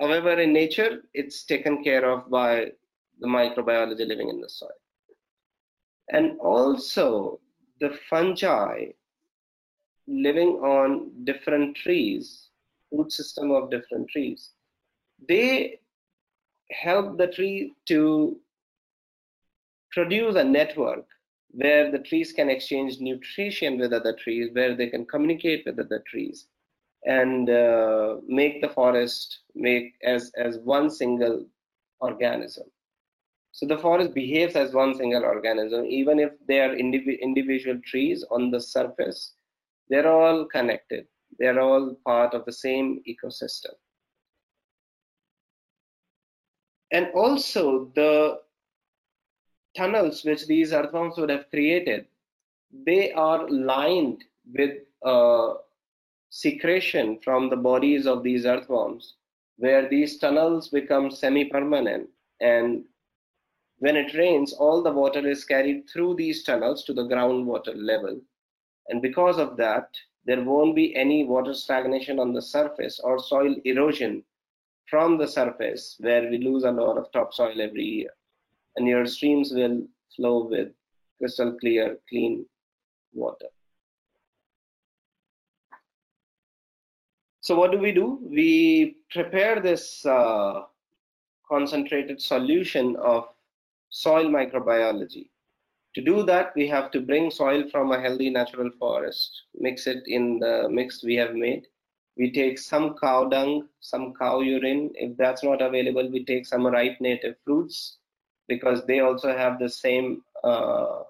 [0.00, 2.70] however in nature it's taken care of by
[3.20, 4.80] the microbiology living in the soil
[6.10, 7.38] and also
[7.80, 8.86] the fungi
[10.06, 12.48] living on different trees
[12.92, 14.50] root system of different trees
[15.28, 15.78] they
[16.70, 18.38] help the tree to
[19.90, 21.06] produce a network
[21.52, 26.02] where the trees can exchange nutrition with other trees, where they can communicate with other
[26.06, 26.46] trees,
[27.04, 31.46] and uh, make the forest make as as one single
[32.00, 32.64] organism.
[33.52, 38.24] So the forest behaves as one single organism, even if they are indiv- individual trees
[38.30, 39.34] on the surface.
[39.88, 41.06] They're all connected.
[41.38, 43.74] They're all part of the same ecosystem.
[46.92, 48.40] And also the
[49.76, 52.06] tunnels which these earthworms would have created,
[52.86, 55.54] they are lined with uh,
[56.30, 59.14] secretion from the bodies of these earthworms,
[59.56, 62.08] where these tunnels become semi-permanent.
[62.40, 62.84] And
[63.80, 68.20] when it rains, all the water is carried through these tunnels to the groundwater level.
[68.88, 69.88] And because of that,
[70.26, 74.22] there won't be any water stagnation on the surface or soil erosion
[74.86, 78.10] from the surface where we lose a lot of topsoil every year
[78.76, 79.82] and your streams will
[80.14, 80.68] flow with
[81.18, 82.44] crystal clear, clean
[83.14, 83.46] water.
[87.40, 88.20] So what do we do?
[88.22, 90.64] We prepare this uh,
[91.48, 93.28] concentrated solution of
[93.90, 95.28] soil microbiology.
[95.96, 100.04] To do that, we have to bring soil from a healthy natural forest, mix it
[100.06, 101.66] in the mix we have made.
[102.16, 104.90] We take some cow dung, some cow urine.
[104.94, 107.98] If that's not available, we take some ripe native fruits
[108.48, 111.02] because they also have the same uh,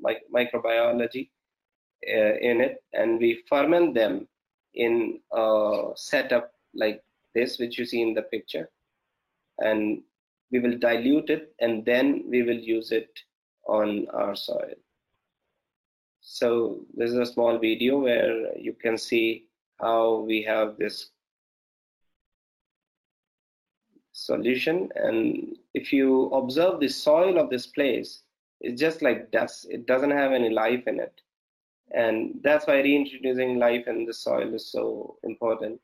[0.00, 1.30] mic- microbiology
[2.08, 4.28] uh, in it, and we ferment them
[4.74, 7.02] in a setup like
[7.34, 8.70] this, which you see in the picture,
[9.58, 10.02] and
[10.50, 13.10] we will dilute it, and then we will use it
[13.66, 14.74] on our soil.
[16.20, 19.46] So this is a small video where you can see
[19.80, 21.10] how we have this
[24.12, 24.90] solution.
[24.94, 28.22] And if you observe the soil of this place,
[28.60, 29.66] it's just like dust.
[29.70, 31.20] It doesn't have any life in it.
[31.92, 35.80] And that's why reintroducing life in the soil is so important.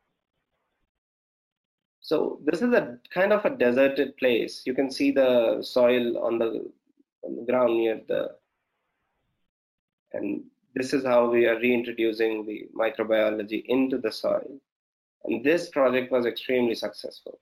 [2.05, 4.61] So this is a kind of a deserted place.
[4.63, 6.71] You can see the soil on the,
[7.23, 8.35] on the ground near the,
[10.13, 10.43] and
[10.75, 14.61] this is how we are reintroducing the microbiology into the soil.
[15.23, 17.39] And this project was extremely successful.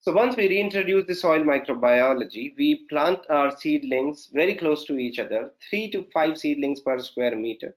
[0.00, 5.18] So once we reintroduce the soil microbiology, we plant our seedlings very close to each
[5.18, 7.74] other, three to five seedlings per square meter.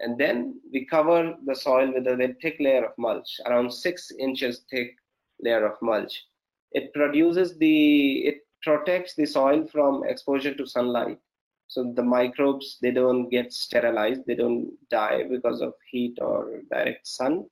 [0.00, 4.12] And then we cover the soil with a very thick layer of mulch, around six
[4.18, 4.94] inches thick
[5.40, 6.24] layer of mulch.
[6.72, 11.18] It produces the, it protects the soil from exposure to sunlight.
[11.66, 17.06] So the microbes, they don't get sterilized, they don't die because of heat or direct
[17.06, 17.46] sun.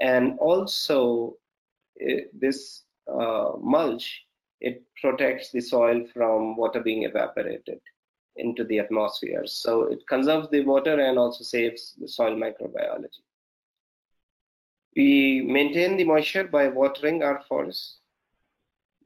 [0.00, 1.36] And also,
[1.96, 4.24] it, eh, this uh, mulch,
[4.60, 7.80] it protects the soil from water being evaporated
[8.40, 9.42] into the atmosphere.
[9.46, 13.22] So it conserves the water and also saves the soil microbiology.
[14.96, 17.98] We maintain the moisture by watering our forests.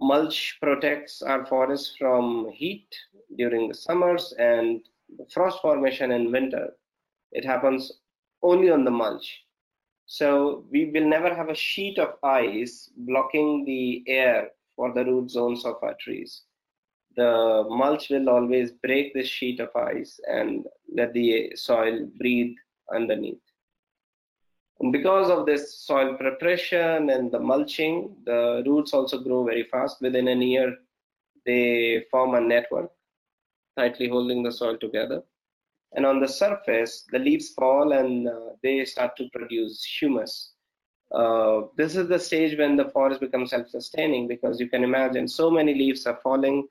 [0.01, 2.89] Mulch protects our forests from heat
[3.37, 4.80] during the summers and
[5.18, 6.74] the frost formation in winter.
[7.32, 7.93] It happens
[8.43, 9.45] only on the mulch.
[10.07, 15.30] So we will never have a sheet of ice blocking the air for the root
[15.30, 16.43] zones of our trees.
[17.17, 22.57] The mulch will always break this sheet of ice and let the soil breathe
[22.95, 23.41] underneath.
[24.81, 30.01] And because of this soil preparation and the mulching, the roots also grow very fast.
[30.01, 30.77] Within a year,
[31.47, 32.91] they form a network,
[33.77, 35.23] tightly holding the soil together
[35.97, 40.55] and on the surface the leaves fall and uh, they start to produce humus
[41.15, 45.51] uh, this is the stage when the forest becomes self-sustaining because you can imagine so
[45.51, 46.67] many leaves are falling.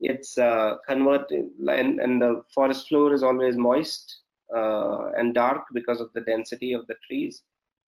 [0.00, 4.20] It's uh, converting, and, and, the forest floor is always moist
[4.54, 7.42] uh, and dark because of the density of the trees.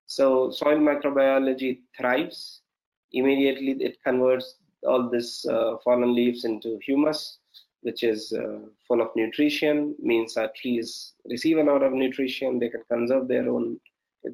[0.07, 2.63] So soil microbiology thrives.
[3.13, 7.39] Immediately, it converts all this uh, fallen leaves into humus,
[7.83, 8.59] which is uh,
[8.89, 9.95] full of nutrition.
[10.03, 12.59] Means that trees receive a lot of nutrition.
[12.59, 13.79] They can conserve their own
[14.27, 14.31] uh,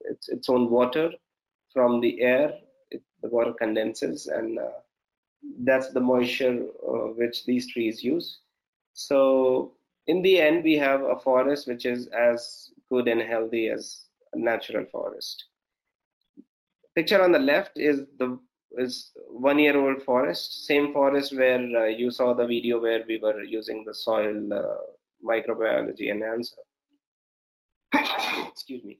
[0.00, 1.10] its, its own water
[1.72, 2.54] from the air.
[2.90, 4.80] It, the water condenses, and uh,
[5.60, 8.40] that's the moisture uh, which these trees use.
[8.94, 9.72] So
[10.06, 14.38] in the end, we have a forest which is as good and healthy as a
[14.38, 15.44] natural forest.
[16.94, 18.38] Picture on the left is the
[18.78, 23.18] is one year old forest, same forest where uh, you saw the video where we
[23.18, 24.76] were using the soil uh,
[25.24, 26.56] microbiology enhancer.
[28.48, 28.98] Excuse me.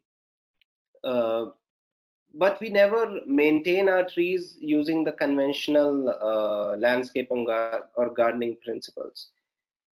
[2.38, 9.28] But we never maintain our trees using the conventional uh, landscape or gardening principles.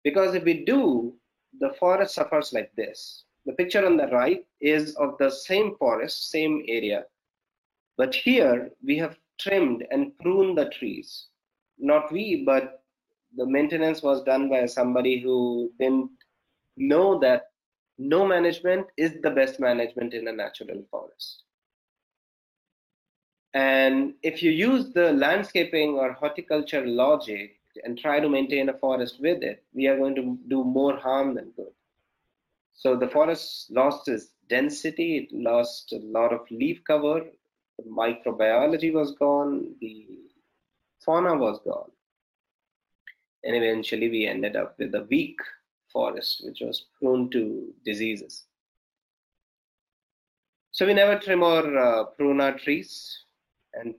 [0.03, 1.13] Because if we do,
[1.59, 3.25] the forest suffers like this.
[3.45, 7.05] The picture on the right is of the same forest, same area.
[7.97, 11.27] But here we have trimmed and pruned the trees.
[11.77, 12.83] Not we, but
[13.37, 16.09] the maintenance was done by somebody who didn't
[16.77, 17.51] know that
[17.99, 21.43] no management is the best management in a natural forest.
[23.53, 29.19] And if you use the landscaping or horticulture logic and try to maintain a forest
[29.19, 31.73] with it, we are going to do more harm than good.
[32.73, 37.25] So the forest lost its density, it lost a lot of leaf cover,
[37.77, 40.07] the microbiology was gone, the
[41.05, 41.91] fauna was gone.
[43.43, 45.37] And eventually we ended up with a weak
[45.91, 48.45] forest, which was prone to diseases.
[50.71, 53.25] So we never trim or uh, prune our trees,
[53.73, 53.95] and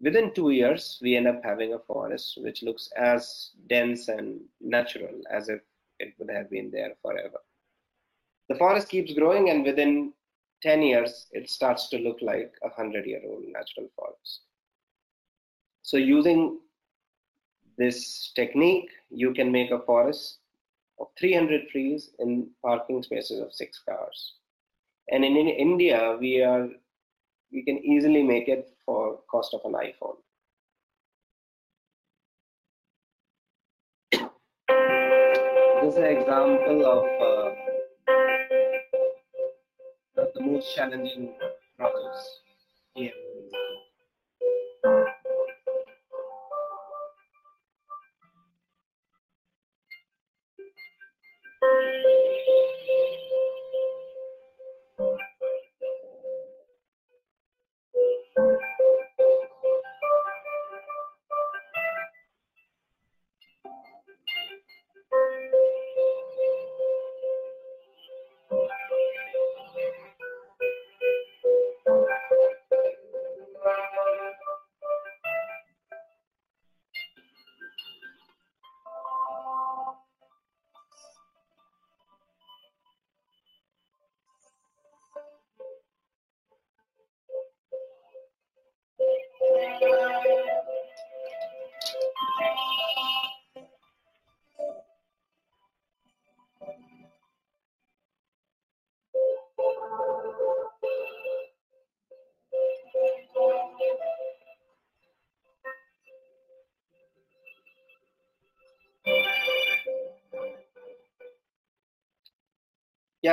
[0.00, 5.20] within two years, we end up having a forest which looks as dense and natural
[5.30, 5.60] as if
[5.98, 7.38] it would have been there forever.
[8.48, 10.12] The forest keeps growing, and within
[10.62, 14.40] 10 years, it starts to look like a 100 year old natural forest.
[15.82, 16.58] So, using
[17.76, 20.38] this technique, you can make a forest
[21.00, 24.34] of 300 trees in parking spaces of six cars.
[25.10, 26.68] And in, in India, we are
[27.54, 30.16] we can easily make it for cost of an iPhone.
[35.82, 37.54] this is an example of uh,
[40.34, 41.34] the most challenging
[41.78, 42.40] projects
[42.94, 43.23] here.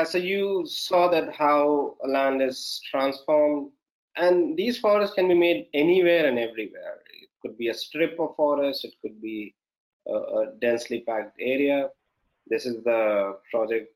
[0.02, 3.70] Yeah, so you saw that how land is transformed,
[4.16, 6.96] and these forests can be made anywhere and everywhere.
[7.22, 9.54] It could be a strip of forest, it could be
[10.08, 11.90] a, a densely packed area.
[12.48, 13.94] This is the project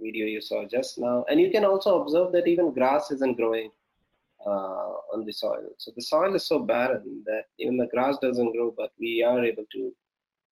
[0.00, 3.70] video you saw just now, and you can also observe that even grass isn't growing
[4.46, 5.68] uh, on the soil.
[5.76, 9.44] So the soil is so barren that even the grass doesn't grow, but we are
[9.44, 9.92] able to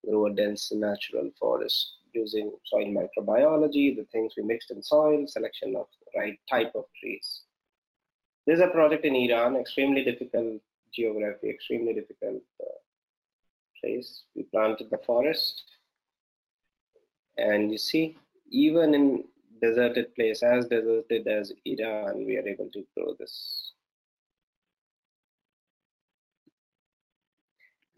[0.07, 5.77] grow a dense natural forest using soil microbiology, the things we mixed in soil, selection
[5.77, 7.43] of the right type of trees.
[8.47, 10.61] There's a project in Iran, extremely difficult
[10.93, 12.79] geography, extremely difficult uh,
[13.81, 14.25] place.
[14.35, 15.63] We planted the forest,
[17.37, 18.17] and you see,
[18.51, 19.25] even in
[19.63, 23.73] deserted place, as deserted as Iran, we are able to grow this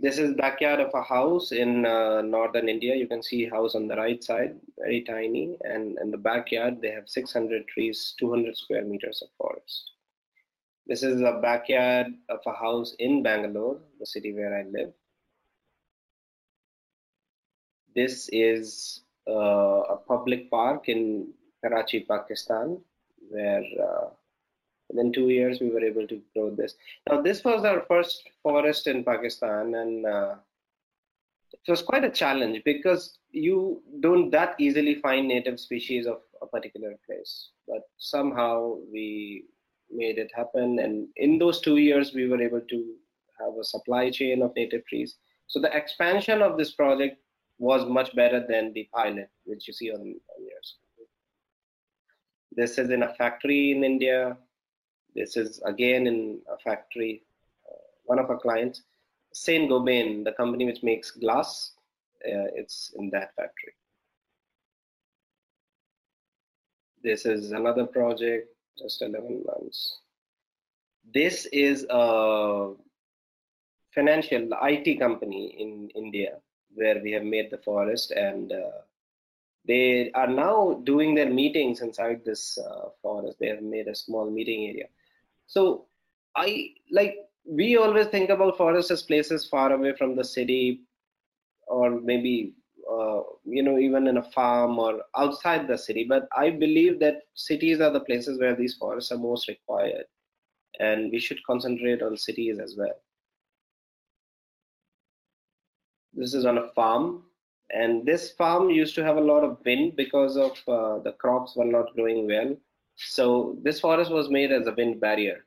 [0.02, 2.96] This is backyard of a house in uh, northern India.
[2.96, 6.90] You can see house on the right side, very tiny, and in the backyard they
[6.90, 9.92] have 600 trees, 200 square meters of forest.
[10.88, 14.92] This is a backyard of a house in Bangalore, the city where I live.
[17.94, 21.32] This is uh, a public park in
[21.62, 22.80] Karachi, Pakistan,
[23.30, 24.08] where uh,
[24.92, 26.74] within two years we were able to grow this.
[27.08, 30.34] Now, this was our first forest in Pakistan, and uh,
[31.52, 36.46] it was quite a challenge because you don't that easily find native species of a
[36.46, 37.50] particular place.
[37.66, 39.44] But somehow we
[39.90, 42.94] made it happen, and in those two years we were able to
[43.40, 45.16] have a supply chain of native trees.
[45.46, 47.18] So the expansion of this project
[47.58, 51.06] was much better than the pilot, which you see on, on your screen.
[52.54, 54.36] This is in a factory in India.
[55.14, 57.22] This is again in a factory,
[57.70, 58.82] uh, one of our clients,
[59.32, 61.72] Saint Gobain, the company which makes glass.
[62.24, 63.74] Uh, it's in that factory.
[67.02, 68.48] This is another project,
[68.78, 69.98] just 11 months.
[71.12, 72.74] This is a
[73.92, 76.36] financial IT company in India
[76.74, 78.80] where we have made the forest and uh,
[79.66, 84.30] they are now doing their meetings inside this uh, forest they have made a small
[84.30, 84.86] meeting area
[85.54, 85.62] so
[86.36, 86.48] i
[86.98, 87.16] like
[87.60, 90.82] we always think about forests as places far away from the city
[91.66, 92.54] or maybe
[92.94, 97.22] uh, you know even in a farm or outside the city but i believe that
[97.34, 100.06] cities are the places where these forests are most required
[100.80, 102.98] and we should concentrate on cities as well
[106.14, 107.22] this is on a farm,
[107.70, 111.56] and this farm used to have a lot of wind because of uh, the crops
[111.56, 112.54] were not growing well.
[113.08, 115.44] So this forest was made as a wind barrier,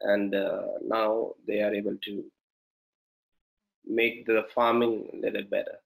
[0.00, 2.24] and uh, now they are able to
[3.86, 5.78] make the farming a little better.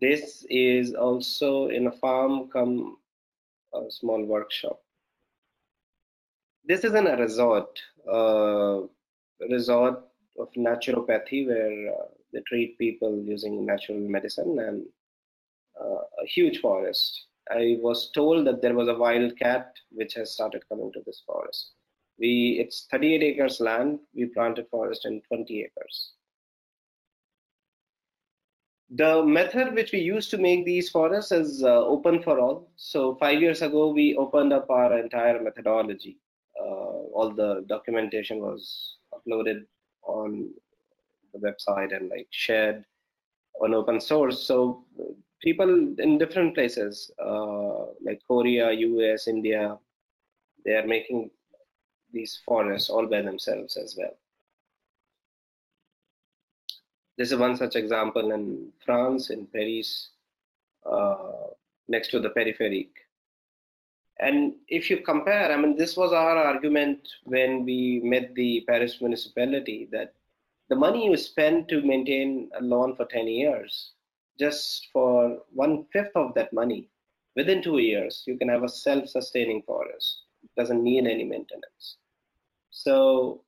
[0.00, 2.96] This is also in a farm come
[3.74, 4.80] a small workshop.
[6.64, 7.78] This is in a resort,
[8.10, 8.80] uh,
[9.50, 10.02] resort
[10.38, 14.86] of naturopathy where uh, they treat people using natural medicine and
[15.80, 17.26] uh, a huge forest.
[17.50, 21.22] I was told that there was a wild cat which has started coming to this
[21.26, 21.72] forest.
[22.18, 23.98] We it's 38 acres land.
[24.14, 26.12] We planted forest in 20 acres.
[28.90, 32.70] The method which we use to make these forests is uh, open for all.
[32.76, 36.18] So five years ago, we opened up our entire methodology.
[36.58, 39.64] Uh, all the documentation was uploaded
[40.06, 40.50] on
[41.32, 42.84] the website and like shared
[43.60, 44.46] on open source.
[44.46, 44.84] So
[45.44, 49.78] people in different places uh, like Korea, US, India,
[50.64, 51.30] they are making
[52.12, 54.16] these forests all by themselves as well.
[57.18, 60.10] This is one such example in France, in Paris,
[60.90, 61.52] uh,
[61.86, 62.96] next to the Peripherique.
[64.18, 69.00] And if you compare, I mean, this was our argument when we met the Paris
[69.00, 70.14] municipality that
[70.68, 73.93] the money you spend to maintain a lawn for 10 years,
[74.38, 76.88] just for one fifth of that money,
[77.36, 80.22] within two years, you can have a self sustaining forest.
[80.42, 81.96] It doesn't need any maintenance.
[82.70, 83.42] So,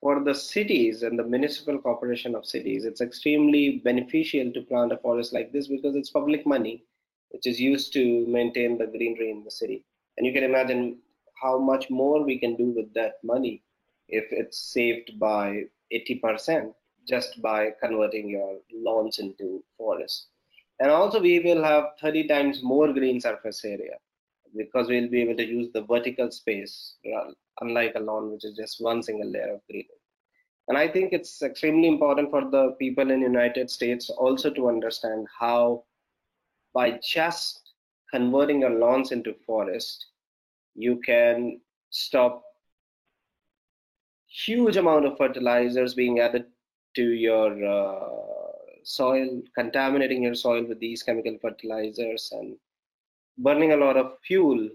[0.00, 4.98] for the cities and the municipal corporation of cities, it's extremely beneficial to plant a
[4.98, 6.84] forest like this because it's public money,
[7.30, 9.84] which is used to maintain the greenery in the city.
[10.16, 10.98] And you can imagine
[11.40, 13.62] how much more we can do with that money
[14.08, 16.74] if it's saved by 80%
[17.06, 20.26] just by converting your lawns into forests.
[20.80, 23.96] And also we will have 30 times more green surface area
[24.56, 27.30] because we'll be able to use the vertical space, uh,
[27.60, 29.88] unlike a lawn which is just one single layer of greenery.
[30.68, 35.26] And I think it's extremely important for the people in United States also to understand
[35.38, 35.84] how
[36.72, 37.72] by just
[38.10, 40.06] converting your lawns into forest,
[40.74, 42.42] you can stop
[44.26, 46.46] huge amount of fertilizers being added
[46.94, 48.08] to your uh,
[48.82, 52.56] soil, contaminating your soil with these chemical fertilizers and
[53.38, 54.68] burning a lot of fuel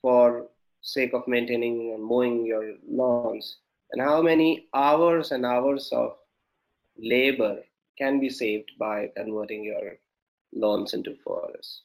[0.00, 0.46] for
[0.80, 3.58] sake of maintaining and mowing your lawns
[3.92, 6.16] and how many hours and hours of
[6.98, 7.58] labor
[7.96, 9.96] can be saved by converting your
[10.52, 11.82] lawns into forests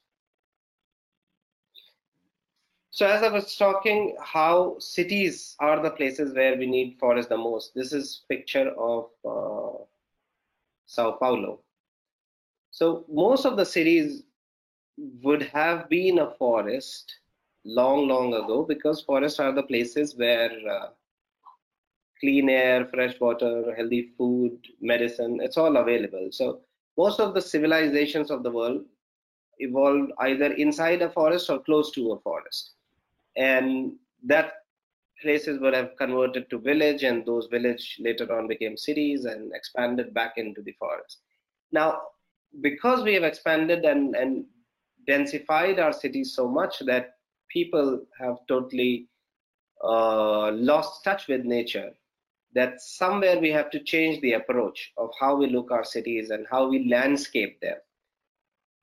[2.98, 7.38] so as I was talking, how cities are the places where we need forests the
[7.38, 7.76] most.
[7.76, 9.57] This is picture of uh,
[10.88, 11.60] Sao Paulo.
[12.72, 14.24] So most of the cities
[15.24, 17.14] would have been a forest
[17.66, 20.88] long, long ago because forests are the places where uh,
[22.20, 26.30] clean air, fresh water, healthy food, medicine, it's all available.
[26.32, 26.62] So
[26.98, 28.86] most of the civilizations of the world
[29.60, 32.72] evolved either inside a forest or close to a forest
[33.36, 34.57] and that
[35.22, 40.14] places would have converted to village and those village later on became cities and expanded
[40.14, 41.20] back into the forest.
[41.72, 42.02] Now
[42.62, 44.46] because we have expanded and, and
[45.08, 47.16] densified our cities so much that
[47.50, 49.08] people have totally
[49.84, 51.92] uh, lost touch with nature
[52.54, 56.46] that somewhere we have to change the approach of how we look our cities and
[56.50, 57.78] how we landscape them.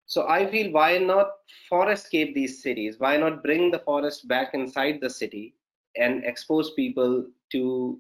[0.07, 1.31] So i feel why not
[1.71, 2.97] forestscape these cities?
[2.99, 5.55] Why not bring the forest back inside the city
[5.97, 7.99] and expose people to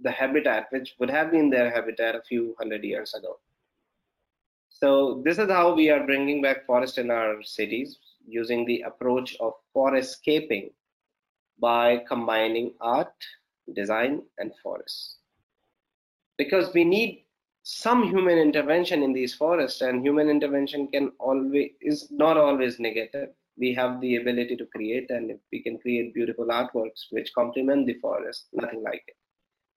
[0.00, 3.38] the habitat which would have been their habitat a few hundred years ago
[4.68, 9.36] so this is how we are bringing back forest in our cities using the approach
[9.38, 10.70] of forestscaping
[11.60, 13.14] by combining art,
[13.74, 15.18] design, and forests.
[16.36, 17.24] Because we need
[17.62, 23.28] some human intervention in these forests, and human intervention can always is not always negative.
[23.56, 27.86] We have the ability to create, and if we can create beautiful artworks which complement
[27.86, 29.16] the forest, nothing like it.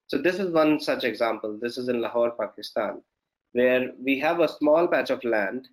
[0.07, 1.59] So this is one such example.
[1.61, 3.01] This is in Lahore, Pakistan
[3.53, 5.67] where we have a small patch of land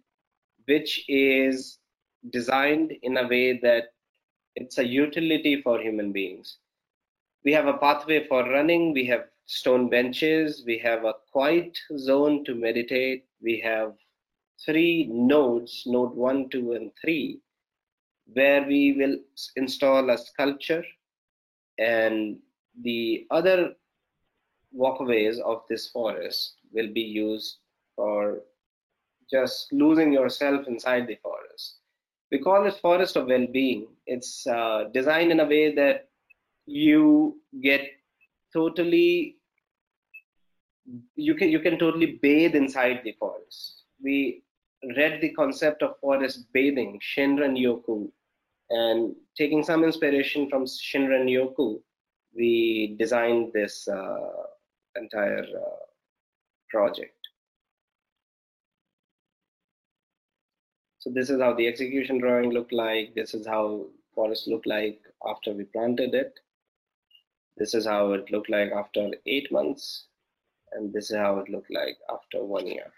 [0.67, 1.79] which is
[2.31, 3.89] designed in a way that
[4.57, 6.59] it's a utility for human beings.
[7.45, 12.45] We have a pathway for running, we have stone benches, we have a quiet zone
[12.45, 13.93] to meditate, we have
[14.65, 17.41] three nodes, node one, two, and three,
[18.33, 19.17] where we will
[19.57, 20.85] install a sculpture
[21.79, 22.39] and
[22.83, 23.75] the other
[24.73, 27.59] walkways of this forest will be used
[27.95, 28.41] for
[29.31, 31.79] just losing yourself inside the forest.
[32.31, 33.87] We call it forest of well-being.
[34.07, 36.09] It's uh, designed in a way that
[36.67, 37.83] you get
[38.53, 39.37] totally
[41.17, 43.85] you can you can totally bathe inside the forest.
[44.03, 44.44] We
[44.97, 48.11] read the concept of forest bathing, Shinrin Yoku,
[48.71, 51.81] and taking some inspiration from Shinrin Yoku,
[52.35, 54.47] we designed this uh,
[54.97, 55.85] entire uh,
[56.71, 57.17] project.
[60.99, 63.15] So this is how the execution drawing looked like.
[63.15, 66.33] This is how forest looked like after we planted it.
[67.57, 70.07] This is how it looked like after eight months.
[70.73, 72.91] And this is how it looked like after one year.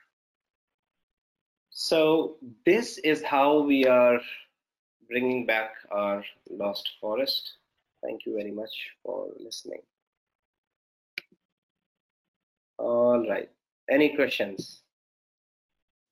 [1.78, 4.18] So this is how we are
[5.10, 7.58] bringing back our lost forest.
[8.02, 8.70] Thank you very much
[9.02, 9.82] for listening.
[12.78, 13.50] All right.
[13.90, 14.80] Any questions?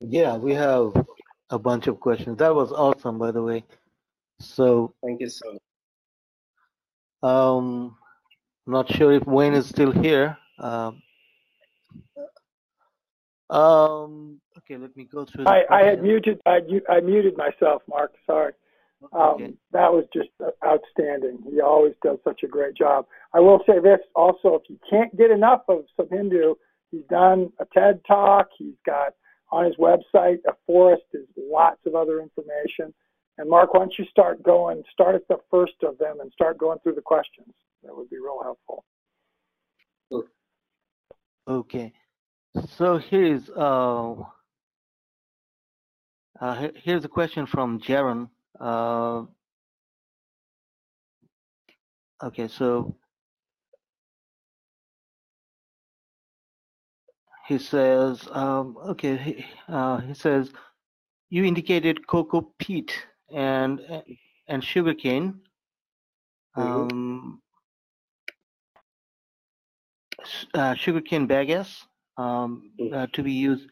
[0.01, 0.93] Yeah, we have
[1.49, 2.37] a bunch of questions.
[2.37, 3.65] That was awesome, by the way.
[4.41, 7.33] So thank you so much.
[7.33, 7.97] Um,
[8.67, 10.37] not sure if Wayne is still here.
[10.59, 11.03] Um,
[13.49, 15.47] um, okay, let me go through.
[15.47, 16.41] I, I had muted.
[16.47, 18.13] I, I muted myself, Mark.
[18.27, 18.53] Sorry.
[19.13, 19.59] Um.
[19.73, 20.31] That was just
[20.65, 21.39] outstanding.
[21.51, 23.07] He always does such a great job.
[23.35, 26.55] I will say this also: if you can't get enough of Shubhendu,
[26.91, 28.49] he's done a TED talk.
[28.59, 29.13] He's got
[29.55, 32.93] on his website, a forest is lots of other information.
[33.39, 36.59] And Mark, why don't you start going, start at the first of them and start
[36.59, 37.49] going through the questions.
[37.85, 38.85] That would be real helpful.
[41.47, 41.93] Okay.
[42.77, 44.15] So here's uh,
[46.41, 48.29] uh, here's a question from Jaron.
[48.61, 49.25] Uh,
[52.23, 52.97] okay, so
[57.47, 60.51] he says, um, okay, he, uh, he says,
[61.31, 62.93] you indicated coco peat
[63.33, 63.81] and
[64.49, 65.41] and sugarcane.
[66.57, 66.63] Mm-hmm.
[66.63, 67.43] Um,
[70.55, 71.83] uh, sugarcane bagasse
[72.17, 72.95] um, mm.
[72.95, 73.69] uh, to be used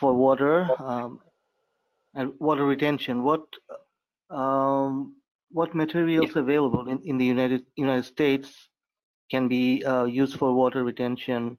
[0.00, 1.20] for water um,
[2.14, 3.22] and water retention.
[3.22, 3.44] What
[4.30, 5.16] um,
[5.50, 6.42] what materials yeah.
[6.42, 8.68] available in, in the United United States
[9.30, 11.58] can be uh, used for water retention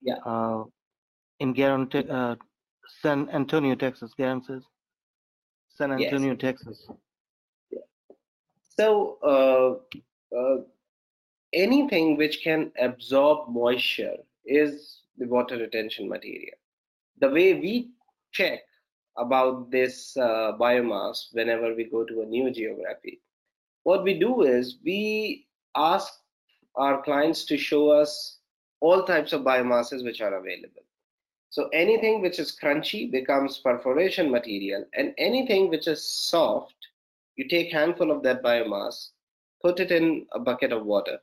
[0.00, 0.14] yeah.
[0.24, 0.64] Uh,
[1.40, 2.36] in Garon, uh,
[3.02, 4.12] San Antonio, Texas.
[4.18, 4.62] Garon says
[5.68, 6.40] San Antonio, yes.
[6.40, 6.88] Texas.
[7.70, 7.78] Yeah.
[8.78, 10.62] So uh, uh,
[11.52, 16.56] anything which can absorb moisture is the water retention material.
[17.20, 17.90] The way we
[18.32, 18.60] check
[19.18, 23.20] about this uh, biomass whenever we go to a new geography,
[23.82, 25.46] what we do is we
[25.76, 26.12] ask
[26.76, 28.38] our clients to show us
[28.80, 30.82] all types of biomasses which are available.
[31.50, 36.76] So anything which is crunchy becomes perforation material and anything which is soft,
[37.36, 39.10] you take handful of that biomass,
[39.62, 41.18] put it in a bucket of water,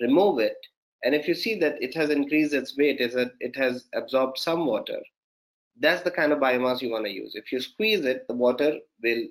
[0.00, 0.56] remove it,
[1.04, 5.00] and if you see that it has increased its weight, it has absorbed some water,
[5.80, 7.34] that's the kind of biomass you want to use.
[7.34, 9.24] If you squeeze it, the water will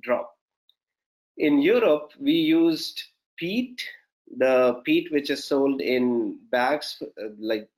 [0.00, 0.36] drop.
[1.36, 3.02] In Europe, we used
[3.36, 3.82] peat,
[4.36, 7.02] the peat which is sold in bags,
[7.38, 7.68] like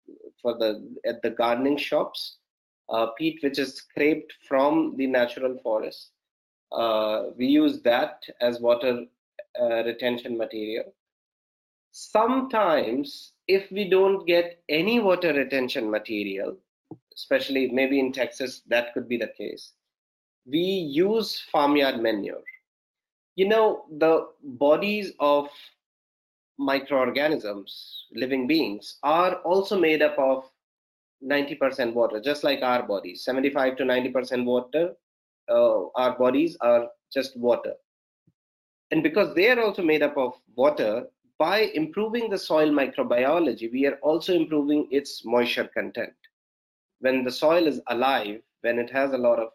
[0.43, 2.37] for the at the gardening shops,
[2.89, 6.11] uh, peat which is scraped from the natural forest.
[6.73, 9.05] Uh, we use that as water
[9.61, 10.93] uh, retention material.
[11.93, 16.59] Sometimes, if we don't get any water retention material,
[17.17, 19.73] especially maybe in Texas, that could be the case.
[20.47, 22.43] We use farmyard manure.
[23.35, 25.49] You know, the bodies of
[26.59, 30.45] microorganisms, living beings, are also made up of
[31.25, 33.25] 90% water, just like our bodies.
[33.25, 34.93] 75 to 90% water.
[35.49, 37.75] Uh, our bodies are just water.
[38.91, 41.07] And because they are also made up of water,
[41.39, 46.15] by improving the soil microbiology, we are also improving its moisture content.
[47.01, 49.49] When the soil is alive, when it has a lot of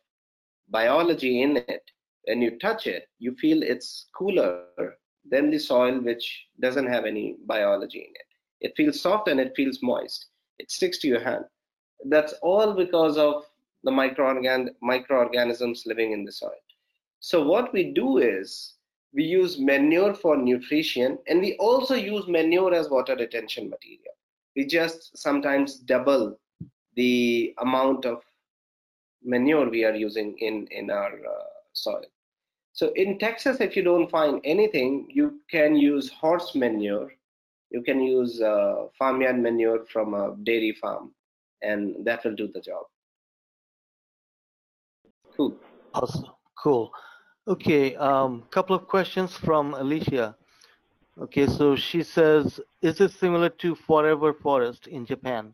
[0.69, 1.77] biology in it,
[2.25, 4.57] when you touch it, you feel it's cooler
[4.99, 5.67] than the soil
[5.99, 8.11] which doesn't have any biology in it.
[8.49, 10.25] It feels soft and it feels moist.
[10.57, 11.43] It sticks to your hand.
[12.05, 13.43] That's all because of
[13.83, 16.61] the microorgan- microorganisms living in the soil.
[17.19, 18.75] So what we do is
[19.13, 24.13] we use manure for nutrition and we also use manure as water retention material.
[24.55, 26.39] We just sometimes double
[26.95, 28.21] the amount of
[29.23, 32.03] manure we are using in, in our uh, soil.
[32.73, 37.11] So in Texas, if you don't find anything, you can use horse manure.
[37.69, 41.11] You can use uh, farmyard manure from a dairy farm,
[41.61, 42.83] and that will do the job.
[45.35, 45.55] Cool.
[45.93, 46.25] Awesome.
[46.61, 46.91] Cool.
[47.47, 47.95] Okay.
[47.95, 50.35] Um, couple of questions from Alicia.
[51.19, 55.53] Okay, so she says, is this similar to Forever Forest in Japan?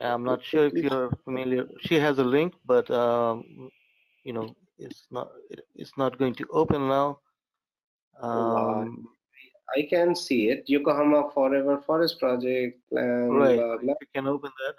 [0.00, 1.66] I'm not sure if you're familiar.
[1.80, 3.70] She has a link, but um,
[4.24, 5.30] you know, it's not
[5.74, 7.20] it's not going to open now.
[8.20, 9.08] Um,
[9.76, 10.64] I can see it.
[10.66, 12.80] Yokohama Forever Forest Project.
[12.90, 13.56] Plan, right.
[13.56, 13.94] blah, blah.
[14.00, 14.76] You can open that.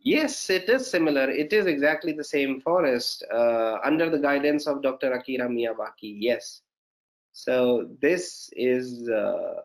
[0.00, 1.28] Yes, it is similar.
[1.28, 5.12] It is exactly the same forest uh, under the guidance of Dr.
[5.12, 6.16] Akira Miyawaki.
[6.20, 6.62] Yes.
[7.32, 9.62] So this is uh,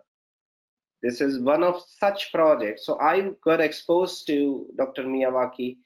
[1.03, 2.85] this is one of such projects.
[2.85, 5.03] So I got exposed to Dr.
[5.03, 5.77] Miyawaki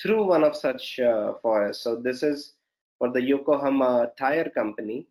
[0.00, 1.82] through one of such uh, forests.
[1.82, 2.54] So this is
[2.98, 5.06] for the Yokohama Tire Company,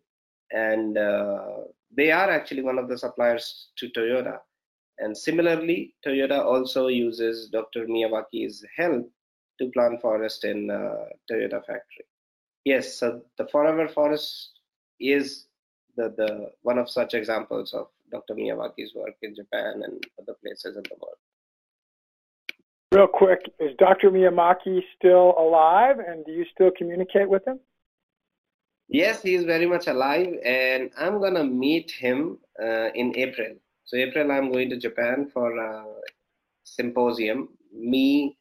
[0.52, 4.38] and uh, they are actually one of the suppliers to Toyota.
[4.98, 7.86] And similarly, Toyota also uses Dr.
[7.86, 9.10] Miyawaki's help
[9.60, 12.06] to plant forest in uh, Toyota factory.
[12.64, 14.60] Yes, so the Forever Forest
[15.00, 15.46] is
[15.96, 18.34] the, the one of such examples of Dr.
[18.34, 21.16] Miyawaki's work in Japan and other places in the world.
[22.92, 24.10] Real quick, is Dr.
[24.10, 27.60] Miyawaki still alive and do you still communicate with him?
[28.88, 33.54] Yes, he is very much alive, and I'm gonna meet him uh, in April.
[33.84, 35.84] So April, I'm going to Japan for a
[36.64, 37.50] symposium.
[37.72, 38.36] Me,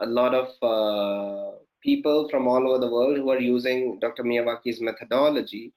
[0.00, 4.24] a lot of uh, people from all over the world who are using Dr.
[4.24, 5.72] Miyawaki's methodology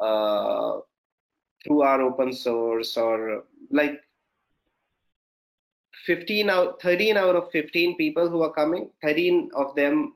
[0.00, 0.78] uh,
[1.64, 4.00] through our open source or like
[6.06, 10.14] 15 out 13 out of 15 people who are coming 13 of them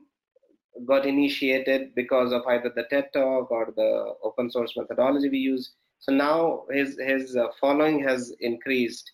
[0.85, 5.73] got initiated because of either the TED talk or the open source methodology we use.
[5.99, 9.11] So now his his uh, following has increased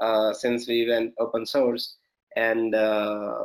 [0.00, 1.96] uh, since we went open source,
[2.36, 3.44] and uh,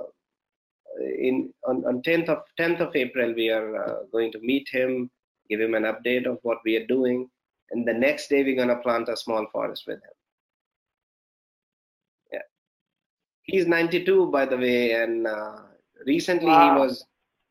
[0.99, 5.09] in on, on 10th of 10th of April we are uh, going to meet him,
[5.49, 7.29] give him an update of what we are doing,
[7.71, 10.15] and the next day we're gonna plant a small forest with him.
[12.33, 12.47] Yeah,
[13.43, 15.57] he's 92 by the way, and uh,
[16.05, 16.73] recently Wow.
[16.73, 17.05] he was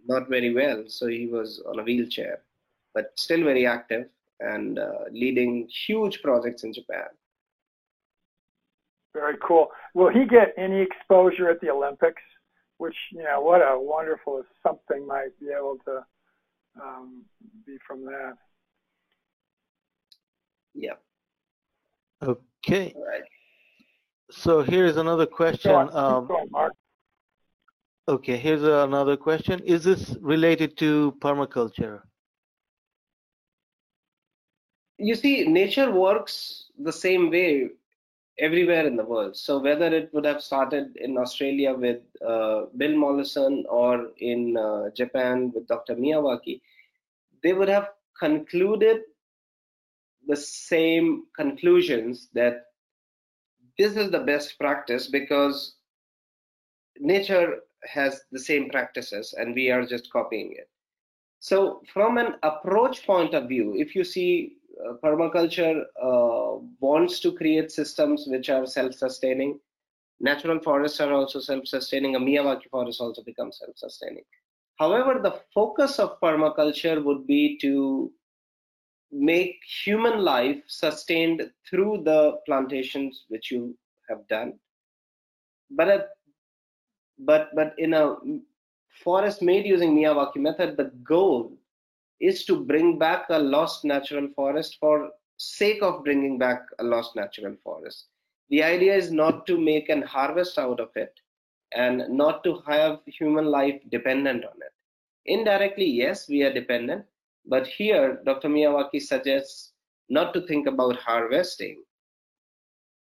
[0.06, 2.42] not very well, so he was on a wheelchair,
[2.94, 4.06] but still very active
[4.40, 7.06] and uh, leading huge projects in Japan.
[9.12, 9.68] Very cool.
[9.94, 12.22] Will he get any exposure at the Olympics?
[12.78, 16.02] Which, you know, what a wonderful something might be able to
[16.82, 17.24] um,
[17.66, 18.34] be from that.
[20.74, 20.94] Yeah.
[22.22, 22.92] Okay.
[22.94, 23.22] All right.
[24.30, 25.72] So here's another question.
[25.72, 26.72] Go on, keep Um, going, Mark.
[28.06, 29.60] okay, here's another question.
[29.64, 32.02] Is this related to permaculture?
[34.98, 37.70] You see, nature works the same way
[38.38, 39.36] everywhere in the world.
[39.36, 44.90] So whether it would have started in Australia with uh, Bill Mollison or in uh,
[44.90, 45.94] Japan with Dr.
[45.96, 46.60] Miyawaki,
[47.42, 49.00] they would have concluded
[50.26, 52.64] the same conclusions that
[53.78, 55.76] this is the best practice because
[56.98, 60.68] nature has the same practices and we are just copying it.
[61.38, 67.32] So, from an approach point of view, if you see uh, permaculture uh, wants to
[67.32, 69.58] create systems which are self-sustaining.
[70.20, 72.14] Natural forests are also self-sustaining.
[72.14, 74.24] A Miyawaki forest also becomes self-sustaining.
[74.78, 78.12] However, the focus of permaculture would be to
[79.12, 83.76] make human life sustained through the plantations which you
[84.08, 84.58] have done.
[85.70, 86.10] But
[87.18, 88.16] but but in a
[89.04, 91.52] forest made using Miyawaki method, the goal
[92.20, 97.16] is to bring back a lost natural forest for sake of bringing back a lost
[97.16, 98.06] natural forest.
[98.50, 101.14] The idea is not to make an harvest out of it
[101.74, 104.72] and not to have human life dependent on it.
[105.26, 107.04] Indirectly, yes, we are dependent,
[107.50, 108.48] but here Dr.
[108.48, 109.72] Miyawaki suggests
[110.08, 111.82] not to think about harvesting.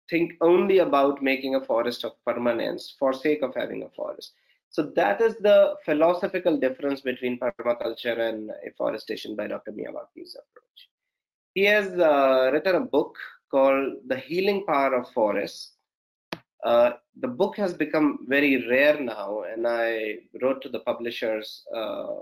[0.09, 4.33] Think only about making a forest of permanence for sake of having a forest.
[4.69, 9.71] So that is the philosophical difference between permaculture and afforestation by Dr.
[9.73, 10.79] Miyawaki's approach.
[11.53, 13.17] He has uh, written a book
[13.51, 15.73] called The Healing Power of Forests.
[16.63, 22.15] Uh, the book has become very rare now, and I wrote to the publishers uh,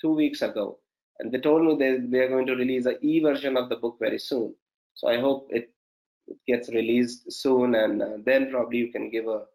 [0.00, 0.78] two weeks ago,
[1.20, 3.76] and they told me they, they are going to release an e version of the
[3.76, 4.54] book very soon.
[4.94, 5.70] So I hope it,
[6.46, 9.46] gets released soon, and uh, then probably you can give a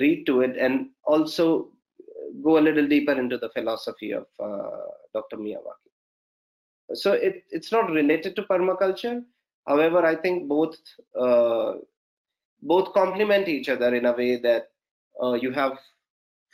[0.00, 1.68] read to it and also
[2.42, 4.80] go a little deeper into the philosophy of uh,
[5.14, 5.36] Dr.
[5.36, 5.90] Miyawaki.
[6.94, 9.22] So it, it's not related to permaculture.
[9.66, 10.76] However, I think both
[11.18, 11.74] uh,
[12.62, 14.70] both complement each other in a way that
[15.22, 15.78] uh, you have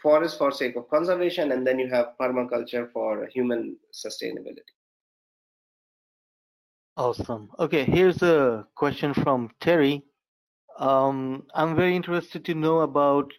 [0.05, 4.73] forest for sake of conservation and then you have permaculture for human sustainability.
[6.97, 7.51] Awesome.
[7.59, 10.03] Okay, here's a question from Terry.
[10.79, 13.33] Um, I'm very interested to know about